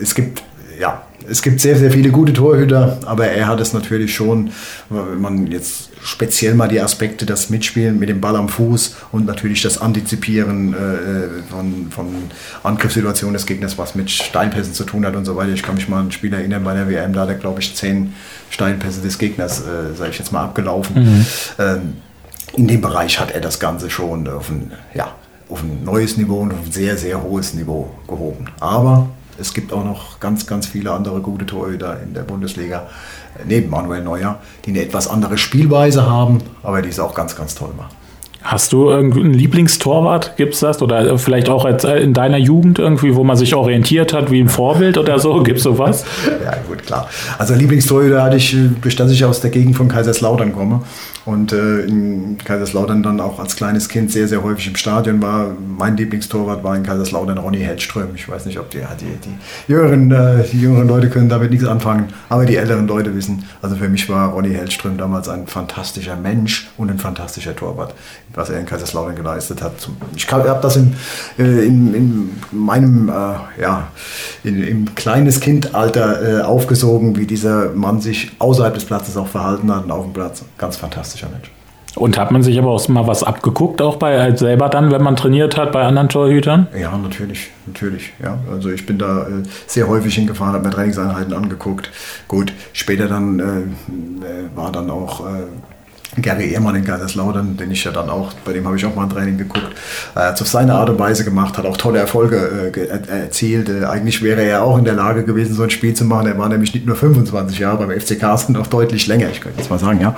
[0.01, 0.43] es gibt
[0.81, 4.51] ja, es gibt sehr, sehr viele gute Torhüter, aber er hat es natürlich schon,
[4.89, 9.27] wenn man jetzt speziell mal die Aspekte, das Mitspielen mit dem Ball am Fuß und
[9.27, 12.07] natürlich das Antizipieren äh, von, von
[12.63, 15.53] Angriffssituationen des Gegners, was mit Steinpässen zu tun hat und so weiter.
[15.53, 17.61] Ich kann mich mal an ein Spiel erinnern bei der WM, da hat er, glaube
[17.61, 18.15] ich, zehn
[18.51, 21.03] Steinpässe des Gegners, äh, sage ich jetzt mal, abgelaufen.
[21.03, 21.27] Mhm.
[21.59, 21.81] Ähm,
[22.57, 25.15] in dem Bereich hat er das Ganze schon auf ein, ja,
[25.49, 28.47] auf ein neues Niveau und auf ein sehr, sehr hohes Niveau gehoben.
[28.61, 29.09] Aber
[29.39, 32.89] es gibt auch noch ganz, ganz viele andere gute Torhüter in der Bundesliga,
[33.47, 37.55] neben Manuel Neuer, die eine etwas andere Spielweise haben, aber die es auch ganz, ganz
[37.55, 37.95] toll machen.
[38.43, 40.81] Hast du einen Lieblingstorwart, gibt es das?
[40.81, 44.97] Oder vielleicht auch in deiner Jugend irgendwie, wo man sich orientiert hat, wie ein Vorbild
[44.97, 45.43] oder so?
[45.43, 46.05] Gibt es sowas?
[46.43, 47.09] ja, gut, klar.
[47.37, 50.83] Also Lieblingstorhüter hatte ich, durch dass ich aus der Gegend von Kaiserslautern komme
[51.29, 55.55] und äh, in Kaiserslautern dann auch als kleines Kind sehr, sehr häufig im Stadion war.
[55.77, 58.09] Mein Lieblingstorwart war in Kaiserslautern Ronny Hellström.
[58.15, 61.67] Ich weiß nicht, ob die, die, die, jüngeren, äh, die jüngeren Leute können damit nichts
[61.67, 63.45] anfangen, aber die älteren Leute wissen.
[63.61, 67.95] Also für mich war Ronny Hellström damals ein fantastischer Mensch und ein fantastischer Torwart,
[68.35, 69.73] was er in Kaiserslautern geleistet hat.
[70.17, 70.95] Ich habe das in,
[71.39, 73.89] äh, in, in meinem, äh, ja,
[74.45, 79.71] in, im kleines Kindalter äh, aufgesogen, wie dieser Mann sich außerhalb des Platzes auch verhalten
[79.75, 80.43] hat und auf dem Platz.
[80.57, 81.51] Ganz fantastisch Mensch.
[81.95, 85.03] Und hat man sich aber auch mal was abgeguckt, auch bei äh, selber dann, wenn
[85.03, 86.69] man trainiert hat bei anderen Torhütern?
[86.79, 88.13] Ja, natürlich, natürlich.
[88.23, 88.39] Ja.
[88.53, 91.91] Also ich bin da äh, sehr häufig hingefahren, habe mir Trainingseinheiten angeguckt.
[92.29, 95.47] Gut, später dann äh, äh war dann auch äh,
[96.23, 99.05] Gary Ehrmann in Kaiserslautern, den ich ja dann auch, bei dem habe ich auch mal
[99.05, 99.75] ein Training geguckt,
[100.15, 103.69] äh, hat es auf seine Art und Weise gemacht, hat auch tolle Erfolge äh, erzielt.
[103.69, 106.27] Äh, eigentlich wäre er auch in der Lage gewesen, so ein Spiel zu machen.
[106.27, 109.59] Er war nämlich nicht nur 25 Jahre beim FC Carsten, noch deutlich länger, ich könnte
[109.61, 110.17] jetzt mal sagen, ja.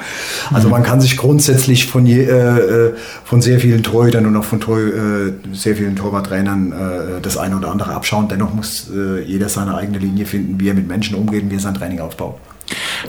[0.53, 0.73] Also mhm.
[0.73, 2.95] man kann sich grundsätzlich von, je, äh, äh
[3.25, 7.71] von sehr vielen Torhütern und auch von Tor, äh, sehr vielen Torwarttrainern das eine oder
[7.71, 8.29] andere abschauen.
[8.29, 8.89] Dennoch muss
[9.27, 12.01] jeder seine eigene Linie finden, wie er mit Menschen umgeht und wie er sein Training
[12.01, 12.37] aufbaut.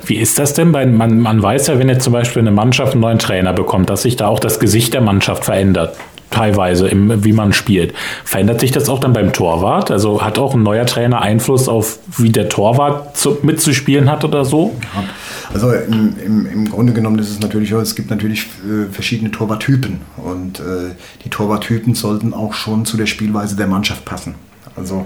[0.05, 0.71] Wie ist das denn?
[0.71, 3.89] Bei, man, man weiß ja, wenn jetzt zum Beispiel eine Mannschaft einen neuen Trainer bekommt,
[3.89, 5.95] dass sich da auch das Gesicht der Mannschaft verändert.
[6.29, 7.93] teilweise, im, wie man spielt.
[8.23, 9.91] Verändert sich das auch dann beim Torwart?
[9.91, 14.45] Also hat auch ein neuer Trainer Einfluss auf, wie der Torwart zu, mitzuspielen hat oder
[14.45, 14.73] so?
[14.95, 15.03] Ja.
[15.53, 19.99] Also im, im, im, Grunde genommen ist es natürlich, es gibt natürlich äh, verschiedene Torwarttypen
[20.15, 24.35] und äh, die Torwarttypen sollten auch schon zu der Spielweise der Mannschaft passen.
[24.77, 25.05] Also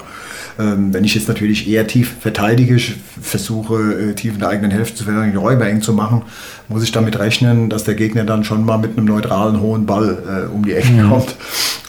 [0.58, 2.78] ähm, wenn ich jetzt natürlich eher tief verteidige,
[3.22, 6.24] versuche äh, tief in der eigenen Hälfte zu verteidigen, die Räuber eng zu machen,
[6.70, 10.48] muss ich damit rechnen, dass der Gegner dann schon mal mit einem neutralen hohen Ball
[10.50, 11.10] äh, um die Ecke mhm.
[11.10, 11.36] kommt.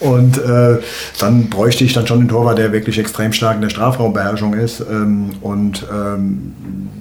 [0.00, 0.78] Und äh,
[1.18, 4.80] dann bräuchte ich dann schon einen Torwart, der wirklich extrem stark in der Strafraumbeherrschung ist.
[4.80, 6.52] Ähm, und ähm,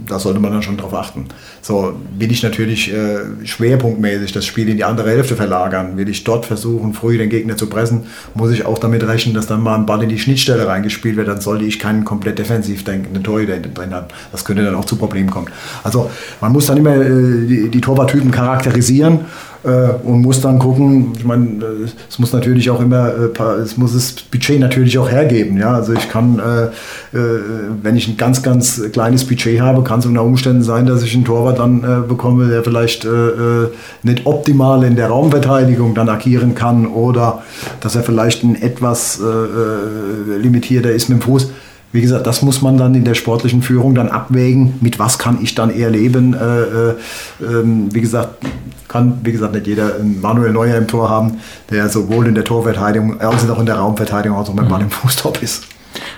[0.07, 1.25] da sollte man dann schon drauf achten.
[1.61, 6.23] So will ich natürlich äh, schwerpunktmäßig das Spiel in die andere Hälfte verlagern, will ich
[6.23, 9.75] dort versuchen, früh den Gegner zu pressen, muss ich auch damit rechnen, dass dann mal
[9.75, 13.57] ein Ball in die Schnittstelle reingespielt wird, dann sollte ich keinen komplett defensiv denkenden Torhüter
[13.57, 14.07] drin haben.
[14.31, 15.47] Das könnte dann auch zu Problemen kommen.
[15.83, 19.21] Also man muss dann immer äh, die, die Torwarttypen charakterisieren
[19.65, 23.93] und muss dann gucken, ich meine, äh, es muss natürlich auch immer, äh, es muss
[23.93, 25.57] das Budget natürlich auch hergeben.
[25.57, 25.73] Ja?
[25.73, 26.41] Also ich kann,
[27.11, 31.15] wenn ich ein ganz, ganz kleines Budget habe, kann es unter Umständen sein, dass ich
[31.15, 33.07] einen Torwart dann bekomme, der vielleicht
[34.03, 37.43] nicht optimal in der Raumverteidigung dann agieren kann oder
[37.81, 39.19] dass er vielleicht ein etwas
[40.41, 41.51] limitierter ist mit dem Fuß.
[41.95, 45.39] Wie gesagt, das muss man dann in der sportlichen Führung dann abwägen, mit was kann
[45.41, 46.33] ich dann eher leben.
[46.33, 46.95] Äh, äh,
[47.39, 48.35] ähm, wie gesagt,
[48.89, 51.37] kann, wie gesagt, nicht jeder einen Manuel Neuer im Tor haben,
[51.69, 54.89] der sowohl in der Torverteidigung als auch in der Raumverteidigung als auch mit Ball im
[54.89, 55.67] Fußtop ist.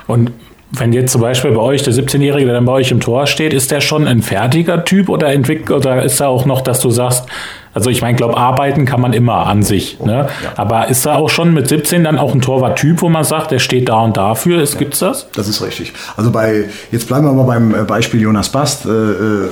[0.08, 0.32] Und
[0.72, 3.54] wenn jetzt zum Beispiel bei euch der 17-Jährige, der dann bei euch im Tor steht,
[3.54, 6.90] ist der schon ein fertiger Typ oder entwickelt oder ist da auch noch, dass du
[6.90, 7.26] sagst,
[7.74, 10.28] also ich meine, glaube arbeiten kann man immer an sich, ne?
[10.44, 10.52] Ja.
[10.56, 13.60] Aber ist da auch schon mit 17 dann auch ein Torwart-Typ, wo man sagt, der
[13.60, 14.62] steht da und dafür?
[14.62, 14.80] Ist, ja.
[14.80, 15.30] Gibt's das?
[15.32, 15.94] Das ist richtig.
[16.18, 18.86] Also bei jetzt bleiben wir mal beim äh, Beispiel Jonas Bast.
[18.86, 19.50] Äh, äh,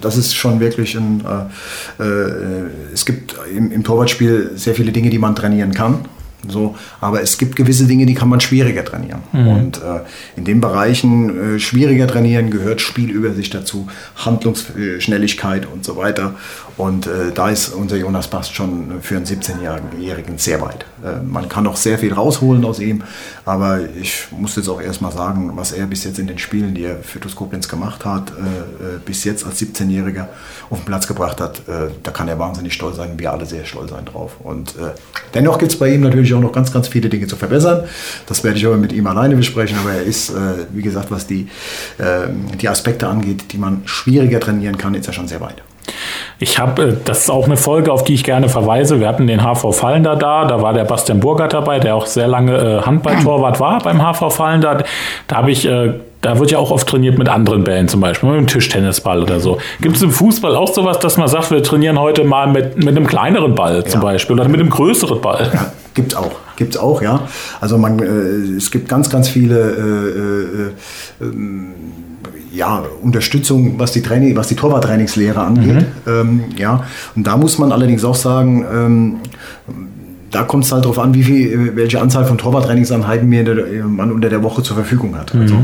[0.00, 1.24] das ist schon wirklich ein.
[2.92, 6.04] Es gibt im, im Torwartspiel sehr viele Dinge, die man trainieren kann.
[6.48, 9.22] So, aber es gibt gewisse Dinge, die kann man schwieriger trainieren.
[9.32, 9.48] Mhm.
[9.48, 10.00] Und äh,
[10.36, 16.34] in den Bereichen äh, schwieriger trainieren gehört Spielübersicht dazu, Handlungsschnelligkeit und so weiter.
[16.76, 20.84] Und äh, da ist unser Jonas Bast schon für einen 17-Jährigen sehr weit.
[21.04, 23.02] Äh, man kann noch sehr viel rausholen aus ihm,
[23.44, 26.84] aber ich muss jetzt auch erstmal sagen, was er bis jetzt in den Spielen, die
[26.84, 30.26] er für TuS Koblenz gemacht hat, äh, äh, bis jetzt als 17-Jähriger
[30.70, 33.18] auf den Platz gebracht hat, da kann er wahnsinnig stolz sein.
[33.18, 34.36] Wir alle sehr stolz sein drauf.
[34.42, 34.74] Und
[35.34, 37.84] dennoch gibt es bei ihm natürlich auch noch ganz, ganz viele Dinge zu verbessern.
[38.26, 40.32] Das werde ich aber mit ihm alleine besprechen, aber er ist,
[40.72, 41.48] wie gesagt, was die,
[42.60, 45.62] die Aspekte angeht, die man schwieriger trainieren kann, ist er schon sehr weit.
[46.38, 49.00] Ich habe, äh, das ist auch eine Folge, auf die ich gerne verweise.
[49.00, 52.28] Wir hatten den HV Fallender da, da war der Bastian Burgert dabei, der auch sehr
[52.28, 54.84] lange äh, Handballtorwart war beim HV Fallender.
[55.26, 58.30] Da habe ich äh, da wird ja auch oft trainiert mit anderen Bällen, zum Beispiel
[58.30, 59.58] mit einem Tischtennisball oder so.
[59.82, 62.88] Gibt es im Fußball auch sowas, dass man sagt, wir trainieren heute mal mit, mit
[62.88, 64.06] einem kleineren Ball zum ja.
[64.06, 65.50] Beispiel oder mit einem größeren Ball?
[65.52, 66.32] Ja, gibt es auch.
[66.56, 67.20] Gibt es auch, ja.
[67.60, 70.72] Also man, äh, es gibt ganz, ganz viele
[71.20, 71.74] äh, äh, ähm,
[72.54, 75.86] ja, Unterstützung, was die, Training, was die Torwarttrainingslehre angeht.
[76.06, 76.12] Mhm.
[76.12, 76.84] Ähm, ja,
[77.16, 79.16] und da muss man allerdings auch sagen, ähm,
[80.34, 83.28] da kommt es halt darauf an, wie viel, welche Anzahl von Torwarttrainingseinheiten
[83.94, 85.32] man unter der Woche zur Verfügung hat.
[85.32, 85.40] Mhm.
[85.40, 85.54] Also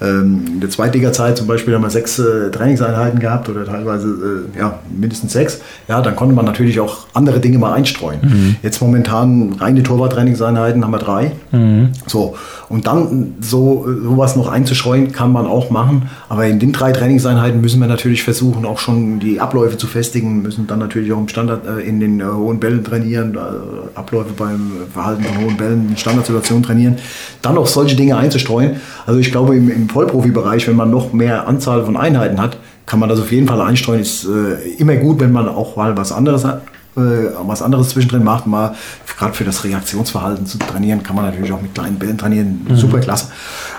[0.00, 4.58] ähm, in der Zweitliga-Zeit zum Beispiel haben wir sechs äh, Trainingseinheiten gehabt oder teilweise äh,
[4.58, 5.60] ja, mindestens sechs.
[5.88, 8.20] Ja, dann konnte man natürlich auch andere Dinge mal einstreuen.
[8.22, 8.56] Mhm.
[8.62, 11.32] Jetzt momentan reine Torwarttrainingseinheiten haben wir drei.
[11.50, 11.88] Mhm.
[12.06, 12.36] So,
[12.68, 16.08] und dann so sowas noch einzuschreuen, kann man auch machen.
[16.28, 20.42] Aber in den drei Trainingseinheiten müssen wir natürlich versuchen, auch schon die Abläufe zu festigen,
[20.42, 24.34] müssen dann natürlich auch im Standard äh, in den äh, hohen Bällen trainieren, äh, Abläufe
[24.36, 26.96] beim Verhalten von hohen Bällen, in Standardsituationen trainieren,
[27.40, 28.76] dann auch solche Dinge einzustreuen.
[29.06, 33.00] Also ich glaube, im, im Vollprofibereich, wenn man noch mehr Anzahl von Einheiten hat, kann
[33.00, 34.02] man das auf jeden Fall einstreuen.
[34.02, 36.62] Ist äh, immer gut, wenn man auch mal was anderes hat,
[36.94, 38.74] was anderes zwischendrin macht, mal
[39.18, 42.76] gerade für das Reaktionsverhalten zu trainieren, kann man natürlich auch mit kleinen Bällen trainieren, mhm.
[42.76, 43.28] super klasse.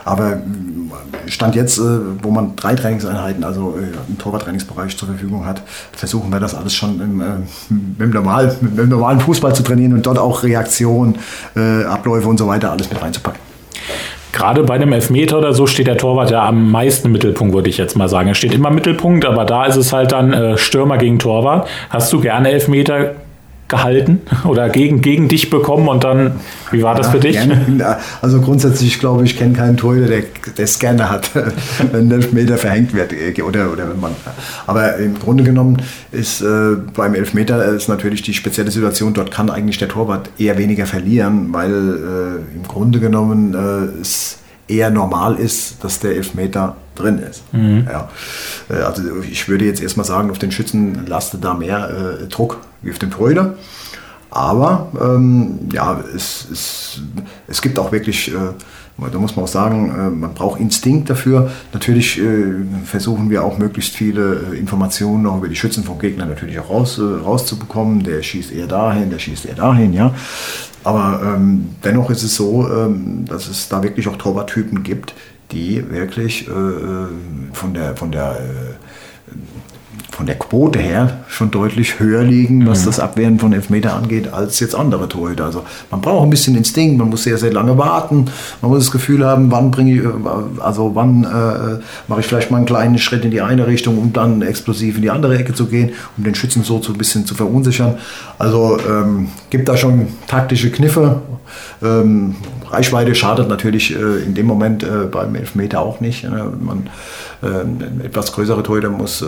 [0.05, 0.38] Aber äh,
[1.28, 1.82] Stand jetzt, äh,
[2.22, 5.61] wo man drei Trainingseinheiten, also im Torwarttrainingsbereich zur Verfügung hat,
[5.91, 7.24] versuchen wir das alles schon im,
[7.70, 11.18] dem normal, mit dem normalen Fußball zu trainieren und dort auch Reaktionen,
[11.89, 13.39] Abläufe und so weiter alles mit reinzupacken
[14.34, 17.69] gerade bei einem Elfmeter oder so steht der Torwart ja am meisten im Mittelpunkt, würde
[17.69, 18.27] ich jetzt mal sagen.
[18.27, 21.69] Er steht immer im Mittelpunkt, aber da ist es halt dann äh, Stürmer gegen Torwart.
[21.89, 23.11] Hast du gerne Elfmeter
[23.74, 26.34] gehalten oder gegen, gegen dich bekommen und dann,
[26.71, 27.34] wie war das ja, für dich?
[27.36, 27.97] Gerne.
[28.21, 30.24] Also grundsätzlich glaube ich, kenne keinen Torhüter, der,
[30.57, 31.32] der es gerne hat,
[31.91, 34.11] wenn der Elfmeter verhängt wird äh, oder, oder wenn man.
[34.67, 39.49] Aber im Grunde genommen ist äh, beim Elfmeter ist natürlich die spezielle Situation, dort kann
[39.49, 45.36] eigentlich der Torwart eher weniger verlieren, weil äh, im Grunde genommen äh, es eher normal
[45.36, 47.43] ist, dass der Elfmeter drin ist.
[47.53, 47.88] Mhm.
[47.89, 48.09] Ja.
[48.69, 52.59] Äh, also ich würde jetzt erstmal sagen, auf den Schützen lastet da mehr äh, Druck
[52.91, 53.55] auf den Torhüter.
[54.34, 57.01] Aber ähm, ja, es, es,
[57.47, 61.51] es gibt auch wirklich, äh, da muss man auch sagen, äh, man braucht Instinkt dafür.
[61.71, 62.53] Natürlich äh,
[62.84, 66.71] versuchen wir auch möglichst viele äh, Informationen auch über die Schützen vom Gegner natürlich auch
[66.71, 68.03] raus, äh, rauszubekommen.
[68.03, 70.15] Der schießt eher dahin, der schießt eher dahin, ja.
[70.84, 75.13] Aber ähm, dennoch ist es so, ähm, dass es da wirklich auch Torwarttypen gibt,
[75.51, 76.51] die wirklich äh,
[77.53, 78.39] von der, von der
[80.14, 82.86] von der Quote her schon deutlich höher liegen, was mhm.
[82.86, 85.45] das Abwehren von Elfmeter angeht, als jetzt andere Torhüter.
[85.45, 88.26] Also man braucht ein bisschen Instinkt, man muss sehr, sehr lange warten,
[88.61, 90.01] man muss das Gefühl haben, wann bringe ich,
[90.59, 94.14] also wann äh, mache ich vielleicht mal einen kleinen Schritt in die eine Richtung, um
[94.14, 97.34] dann explosiv in die andere Ecke zu gehen, um den Schützen so ein bisschen zu
[97.34, 97.95] verunsichern.
[98.38, 101.22] Also ähm, gibt da schon taktische Kniffe.
[101.82, 102.36] Ähm,
[102.74, 106.24] Reichweite schadet natürlich äh, in dem Moment äh, beim Elfmeter auch nicht.
[106.24, 106.51] Ne?
[106.59, 106.89] Man,
[107.43, 109.26] äh, etwas größere Torhüter muss äh,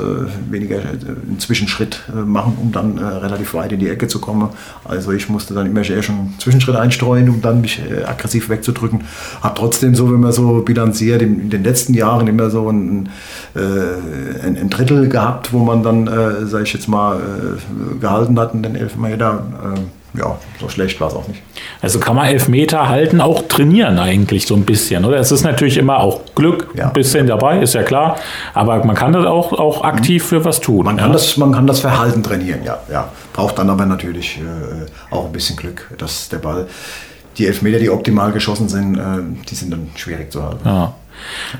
[0.49, 4.49] weniger äh, einen Zwischenschritt äh, machen, um dann relativ weit in die Ecke zu kommen.
[4.85, 9.03] Also ich musste dann immer eher schon einen Zwischenschritt einstreuen, um dann mich aggressiv wegzudrücken.
[9.41, 13.09] Habe trotzdem so, wenn man so bilanziert, in, in den letzten Jahren immer so ein,
[13.53, 16.07] ein, ein Drittel gehabt, wo man dann,
[16.47, 17.19] sage ich jetzt mal,
[17.99, 19.43] gehalten hat in den Elfmeter
[20.17, 21.41] ja, so schlecht war es auch nicht.
[21.81, 25.17] Also kann man Elfmeter halten, auch trainieren eigentlich so ein bisschen, oder?
[25.17, 26.87] Es ist natürlich immer auch Glück, ja.
[26.87, 28.17] ein bisschen dabei, ist ja klar,
[28.53, 30.85] aber man kann das auch, auch aktiv für was tun.
[30.85, 31.13] Man kann, ja?
[31.13, 32.79] das, man kann das Verhalten trainieren, ja.
[32.91, 33.09] ja.
[33.33, 36.67] Braucht dann aber natürlich äh, auch ein bisschen Glück, dass der Ball,
[37.37, 39.01] die Elfmeter, die optimal geschossen sind, äh,
[39.49, 40.61] die sind dann schwierig zu halten.
[40.65, 40.93] Ja.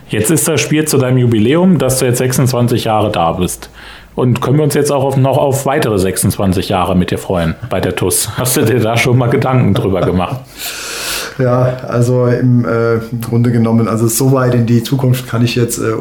[0.10, 3.70] Jetzt ist das Spiel zu deinem Jubiläum, dass du jetzt 26 Jahre da bist.
[4.16, 7.56] Und können wir uns jetzt auch auf, noch auf weitere 26 Jahre mit dir freuen
[7.70, 8.30] bei der TUS?
[8.38, 10.38] Hast du dir da schon mal Gedanken drüber gemacht?
[11.38, 15.80] Ja, also im äh, Grunde genommen, also so weit in die Zukunft kann ich jetzt
[15.80, 15.92] äh,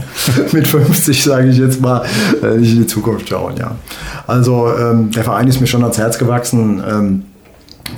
[0.52, 2.06] mit 50, sage ich jetzt mal,
[2.42, 3.72] äh, nicht in die Zukunft schauen, ja.
[4.26, 7.24] Also ähm, der Verein ist mir schon ans Herz gewachsen ähm,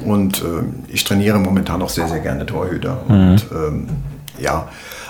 [0.05, 2.99] und ähm, ich trainiere momentan auch sehr, sehr gerne Torhüter.
[3.07, 3.15] Mhm.
[3.15, 3.87] Und ähm,
[4.41, 4.67] ja,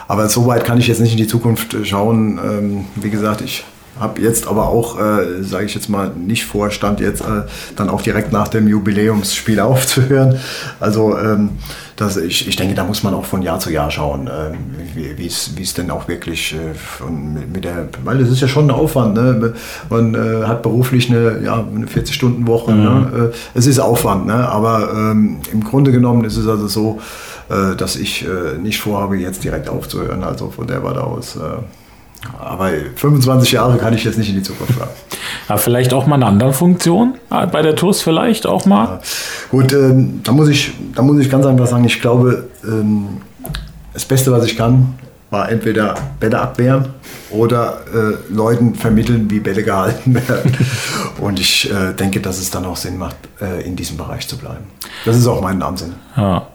[0.06, 2.38] aber so weit kann ich jetzt nicht in die Zukunft schauen.
[2.44, 3.64] Ähm, wie gesagt, ich
[4.00, 7.42] habe jetzt aber auch, äh, sage ich jetzt mal, nicht Vorstand, jetzt äh,
[7.76, 10.40] dann auch direkt nach dem Jubiläumsspiel aufzuhören.
[10.80, 11.50] Also ähm,
[11.96, 14.52] das, ich, ich denke, da muss man auch von Jahr zu Jahr schauen, äh,
[14.94, 19.14] wie es denn auch wirklich äh, mit der, weil das ist ja schon ein Aufwand.
[19.14, 19.52] Ne?
[19.90, 22.72] Man äh, hat beruflich eine, ja, eine 40-Stunden-Woche.
[22.72, 22.82] Mhm.
[22.82, 23.32] Ne?
[23.52, 24.48] Es ist Aufwand, ne?
[24.48, 27.00] aber ähm, im Grunde genommen ist es also so,
[27.50, 30.24] äh, dass ich äh, nicht vorhabe, jetzt direkt aufzuhören.
[30.24, 31.38] Also von der Warte aus.
[32.38, 34.90] Aber 25 Jahre kann ich jetzt nicht in die Zukunft fahren.
[35.48, 38.84] Ja, vielleicht auch mal eine andere Funktion äh, bei der TUS vielleicht auch mal.
[38.84, 39.00] Ja,
[39.50, 43.20] gut, ähm, da, muss ich, da muss ich ganz einfach sagen, ich glaube, ähm,
[43.92, 44.94] das Beste, was ich kann,
[45.30, 46.86] war entweder Bälle abwehren
[47.30, 50.56] oder äh, Leuten vermitteln, wie Bälle gehalten werden.
[51.20, 54.36] Und ich äh, denke, dass es dann auch Sinn macht, äh, in diesem Bereich zu
[54.38, 54.64] bleiben.
[55.04, 55.96] Das ist auch mein Ansinnen.
[56.16, 56.46] Ja.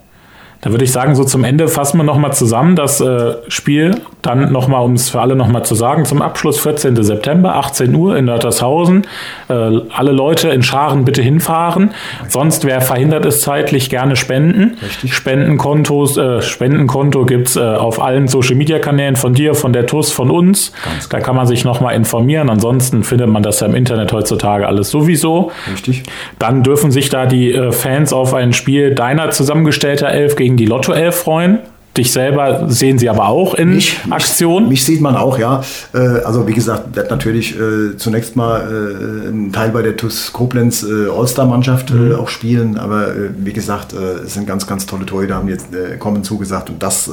[0.66, 4.02] Da würde ich sagen, so zum Ende fassen wir nochmal zusammen das äh, Spiel.
[4.24, 7.04] Dann nochmal, um es für alle nochmal zu sagen, zum Abschluss 14.
[7.04, 9.06] September, 18 Uhr in Nörtershausen.
[9.48, 11.92] Äh, alle Leute in Scharen bitte hinfahren.
[12.30, 14.76] Sonst, wer verhindert ist zeitlich, gerne spenden.
[14.84, 15.14] Richtig.
[15.14, 20.72] Spendenkontos, äh, Spendenkonto gibt's äh, auf allen Social-Media-Kanälen von dir, von der TUS, von uns.
[20.84, 22.50] Ganz da kann man sich nochmal informieren.
[22.50, 25.52] Ansonsten findet man das ja im Internet heutzutage alles sowieso.
[25.72, 26.02] Richtig.
[26.40, 30.66] Dann dürfen sich da die äh, Fans auf ein Spiel deiner zusammengestellter Elf gegen die
[30.66, 31.60] Lotto 11 freuen.
[31.98, 34.64] Dich selber sehen sie aber auch in mich, Aktion.
[34.64, 35.62] Mich, mich, sieht man auch, ja.
[35.94, 40.34] Äh, also wie gesagt, wird natürlich äh, zunächst mal äh, ein Teil bei der TuS
[40.34, 42.16] Koblenz All-Star-Mannschaft mhm.
[42.16, 42.78] auch spielen.
[42.78, 45.68] Aber wie gesagt, es sind ganz, ganz tolle Torhüter, haben jetzt
[46.00, 47.10] kommen zugesagt und das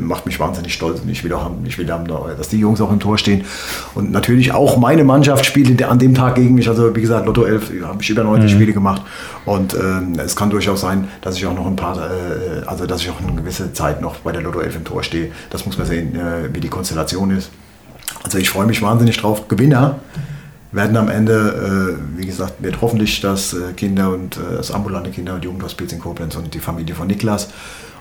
[0.00, 1.00] macht mich wahnsinnig stolz.
[1.00, 3.44] Und ich will auch haben, ich will haben, dass die Jungs auch im Tor stehen.
[3.94, 6.68] Und natürlich auch meine Mannschaft spielt an dem Tag gegen mich.
[6.68, 8.54] Also wie gesagt, Lotto 11 habe ich über 90 mhm.
[8.54, 9.02] Spiele gemacht.
[9.44, 11.98] Und ähm, es kann durchaus sein, dass ich auch noch ein paar,
[12.66, 15.02] also dass ich auch eine gewisse ganze Zeit noch bei der Lotto 11 im Tor
[15.02, 15.30] stehe.
[15.50, 17.50] Das muss man sehen, äh, wie die Konstellation ist.
[18.24, 19.48] Also ich freue mich wahnsinnig drauf.
[19.48, 20.00] Gewinner
[20.70, 25.34] werden am Ende, äh, wie gesagt, wird hoffentlich das äh, Kinder und das ambulante Kinder-
[25.34, 27.48] und Jugendhospiz in Koblenz und die Familie von Niklas.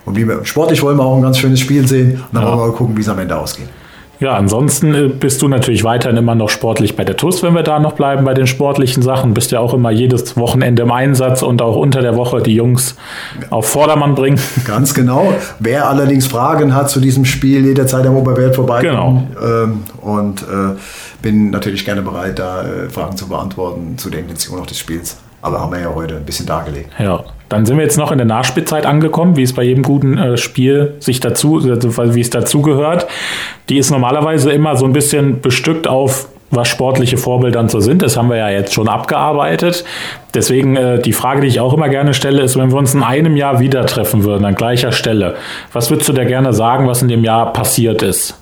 [0.05, 2.14] Und wie wir, sportlich wollen wir auch ein ganz schönes Spiel sehen.
[2.14, 2.49] Und dann ja.
[2.49, 3.70] wollen wir mal gucken, wie es am Ende ausgeht.
[4.22, 7.63] Ja, ansonsten äh, bist du natürlich weiterhin immer noch sportlich bei der TUS, wenn wir
[7.63, 9.34] da noch bleiben bei den sportlichen Sachen.
[9.34, 12.95] Bist ja auch immer jedes Wochenende im Einsatz und auch unter der Woche die Jungs
[13.49, 14.39] auf Vordermann bringen.
[14.63, 15.34] Ganz genau.
[15.57, 18.82] Wer allerdings Fragen hat zu diesem Spiel, jederzeit am Oberwelt vorbei.
[18.82, 19.24] Genau.
[19.43, 20.76] Ähm, und äh,
[21.24, 25.17] bin natürlich gerne bereit, da äh, Fragen zu beantworten zu der Intention auch des Spiels.
[25.42, 26.92] Aber haben wir ja heute ein bisschen dargelegt.
[27.00, 30.18] Ja, dann sind wir jetzt noch in der Nachspielzeit angekommen, wie es bei jedem guten
[30.18, 33.08] äh, Spiel sich dazu, also wie es dazugehört.
[33.70, 38.02] Die ist normalerweise immer so ein bisschen bestückt auf was sportliche Vorbilder so sind.
[38.02, 39.86] Das haben wir ja jetzt schon abgearbeitet.
[40.34, 43.04] Deswegen äh, die Frage, die ich auch immer gerne stelle, ist, wenn wir uns in
[43.04, 45.36] einem Jahr wieder treffen würden, an gleicher Stelle,
[45.72, 48.41] was würdest du da gerne sagen, was in dem Jahr passiert ist?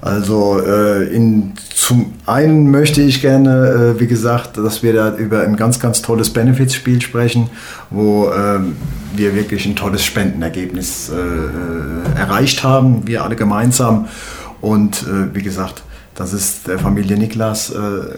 [0.00, 5.42] Also äh, in, zum einen möchte ich gerne, äh, wie gesagt, dass wir da über
[5.42, 7.50] ein ganz, ganz tolles Benefits-Spiel sprechen,
[7.90, 8.76] wo ähm,
[9.16, 14.08] wir wirklich ein tolles Spendenergebnis äh, äh erreicht haben, wir alle gemeinsam.
[14.60, 15.82] Und äh, wie gesagt,
[16.18, 18.12] das ist der Familie Niklas, äh, äh,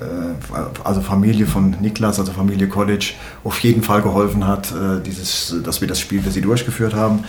[0.85, 3.13] also Familie von Niklas, also Familie College,
[3.45, 7.25] auf jeden Fall geholfen hat, äh, dieses, dass wir das Spiel für sie durchgeführt haben.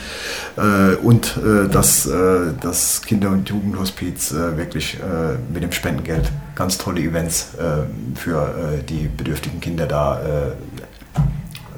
[1.04, 1.40] Und
[1.72, 2.08] dass
[2.62, 4.98] das Kinder- und Jugendhospiz wirklich
[5.54, 7.50] mit dem Spendengeld ganz tolle Events
[8.16, 8.54] für
[8.88, 10.22] die bedürftigen Kinder da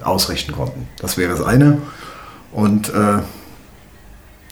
[0.03, 0.87] ausrichten konnten.
[0.99, 1.79] Das wäre das eine.
[2.51, 2.91] Und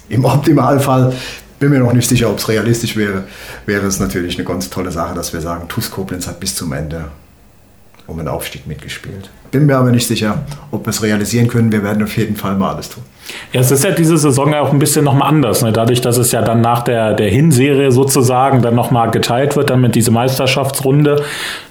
[0.09, 1.13] im Optimalfall
[1.61, 3.23] bin mir noch nicht sicher, ob es realistisch wäre,
[3.67, 6.73] wäre es natürlich eine ganz tolle Sache, dass wir sagen, TuS Koblenz hat bis zum
[6.73, 7.05] Ende
[8.07, 9.29] um den Aufstieg mitgespielt.
[9.51, 11.71] Bin mir aber nicht sicher, ob wir es realisieren können.
[11.71, 13.03] Wir werden auf jeden Fall mal alles tun.
[13.53, 15.61] Ja, es ist ja diese Saison auch ein bisschen nochmal anders.
[15.61, 15.71] Ne?
[15.71, 19.81] Dadurch, dass es ja dann nach der, der Hinserie sozusagen dann nochmal geteilt wird, dann
[19.81, 21.23] mit dieser Meisterschaftsrunde,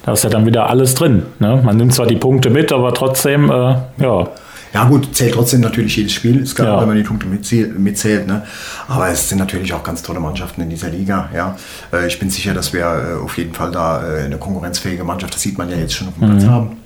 [0.03, 1.23] da ist ja dann wieder alles drin.
[1.39, 1.61] Ne?
[1.63, 4.29] Man nimmt zwar die Punkte mit, aber trotzdem, äh, ja.
[4.73, 6.81] Ja gut, zählt trotzdem natürlich jedes Spiel, ist klar, ja.
[6.81, 8.27] wenn man die Punkte mitzählt.
[8.27, 8.43] Ne?
[8.87, 11.29] Aber es sind natürlich auch ganz tolle Mannschaften in dieser Liga.
[11.33, 11.57] Ja?
[11.91, 15.33] Äh, ich bin sicher, dass wir äh, auf jeden Fall da äh, eine konkurrenzfähige Mannschaft,
[15.33, 16.49] das sieht man ja jetzt schon auf dem Platz mhm.
[16.49, 16.77] haben.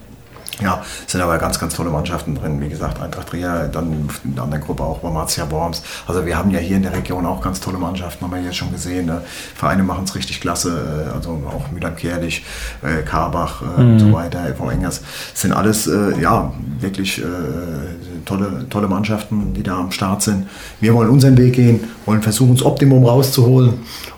[0.62, 2.62] Ja, sind aber ganz, ganz tolle Mannschaften drin.
[2.62, 5.84] Wie gesagt, Eintracht Trier, dann in der anderen Gruppe auch Bormatia Worms.
[6.08, 8.56] Also wir haben ja hier in der Region auch ganz tolle Mannschaften, haben wir jetzt
[8.56, 9.08] schon gesehen.
[9.08, 9.22] Ne?
[9.56, 12.46] Vereine machen es richtig klasse, äh, also auch Mühlheim-Kerlich,
[12.84, 13.92] äh, Karbach äh, mhm.
[13.92, 15.02] und so weiter, FV Engers.
[15.32, 17.26] Das sind alles, äh, ja, wirklich äh,
[18.24, 20.48] tolle, tolle Mannschaften, die da am Start sind.
[20.80, 23.74] Wir wollen unseren Weg gehen, wollen versuchen, das Optimum rauszuholen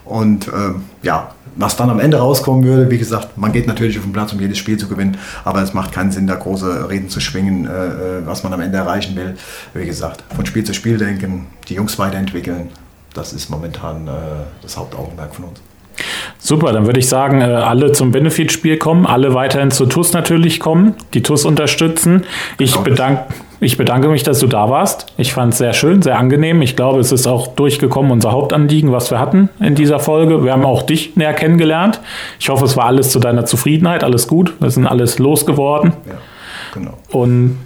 [0.05, 4.03] und ähm, ja, was dann am Ende rauskommen würde, wie gesagt, man geht natürlich auf
[4.03, 7.09] den Platz, um jedes Spiel zu gewinnen, aber es macht keinen Sinn, da große Reden
[7.09, 9.35] zu schwingen, äh, äh, was man am Ende erreichen will.
[9.73, 12.69] Wie gesagt, von Spiel zu Spiel denken, die Jungs weiterentwickeln,
[13.13, 14.11] das ist momentan äh,
[14.61, 15.61] das Hauptaugenmerk von uns.
[16.37, 20.93] Super, dann würde ich sagen, alle zum Benefit-Spiel kommen, alle weiterhin zu TUS natürlich kommen,
[21.15, 22.23] die TUS unterstützen.
[22.59, 25.07] Ich bedanke ich bedanke mich, dass du da warst.
[25.17, 26.61] Ich fand es sehr schön, sehr angenehm.
[26.61, 30.43] Ich glaube, es ist auch durchgekommen, unser Hauptanliegen, was wir hatten in dieser Folge.
[30.43, 31.99] Wir haben auch dich näher kennengelernt.
[32.39, 34.53] Ich hoffe, es war alles zu deiner Zufriedenheit, alles gut.
[34.59, 35.93] Wir sind alles losgeworden.
[36.07, 36.15] Ja,
[36.73, 36.93] genau.
[37.09, 37.57] Und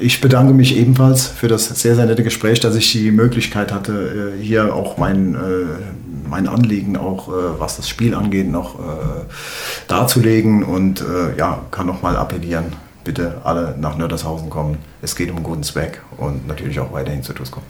[0.00, 4.34] ich bedanke mich ebenfalls für das sehr, sehr nette Gespräch, dass ich die Möglichkeit hatte,
[4.38, 5.38] äh, hier auch mein, äh,
[6.28, 8.76] mein Anliegen, auch äh, was das Spiel angeht, noch
[9.88, 11.04] darzulegen und
[11.36, 12.66] ja, kann nochmal appellieren
[13.10, 14.78] bitte alle nach Nördershausen kommen.
[15.02, 17.66] Es geht um einen guten Zweck und natürlich auch weiterhin zu TUS kommen.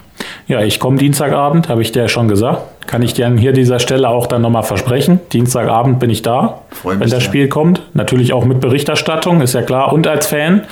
[0.47, 2.87] Ja, ich komme Dienstagabend, habe ich dir schon gesagt.
[2.87, 5.19] Kann ich dir an hier dieser Stelle auch dann nochmal versprechen.
[5.33, 7.21] Dienstagabend bin ich da, wenn das sehr.
[7.21, 7.81] Spiel kommt.
[7.95, 10.67] Natürlich auch mit Berichterstattung, ist ja klar, und als Fan.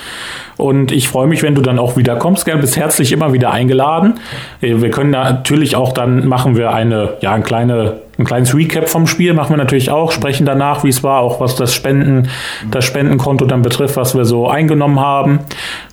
[0.58, 2.44] Und ich freue mich, wenn du dann auch wieder kommst.
[2.44, 4.14] Gell, bist herzlich immer wieder eingeladen.
[4.60, 8.88] Äh, wir können natürlich auch dann machen wir eine, ja, ein, kleine, ein kleines Recap
[8.88, 12.28] vom Spiel machen wir natürlich auch, sprechen danach, wie es war, auch was das Spenden,
[12.70, 15.38] das Spendenkonto dann betrifft, was wir so eingenommen haben.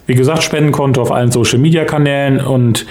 [0.08, 2.86] Wie gesagt, Spendenkonto auf allen Social Media Kanälen und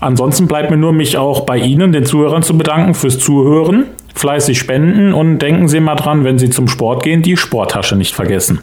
[0.00, 3.84] Ansonsten bleibt mir nur, mich auch bei Ihnen, den Zuhörern, zu bedanken fürs Zuhören,
[4.16, 8.12] fleißig spenden und denken Sie mal dran, wenn Sie zum Sport gehen, die Sporttasche nicht
[8.12, 8.58] vergessen.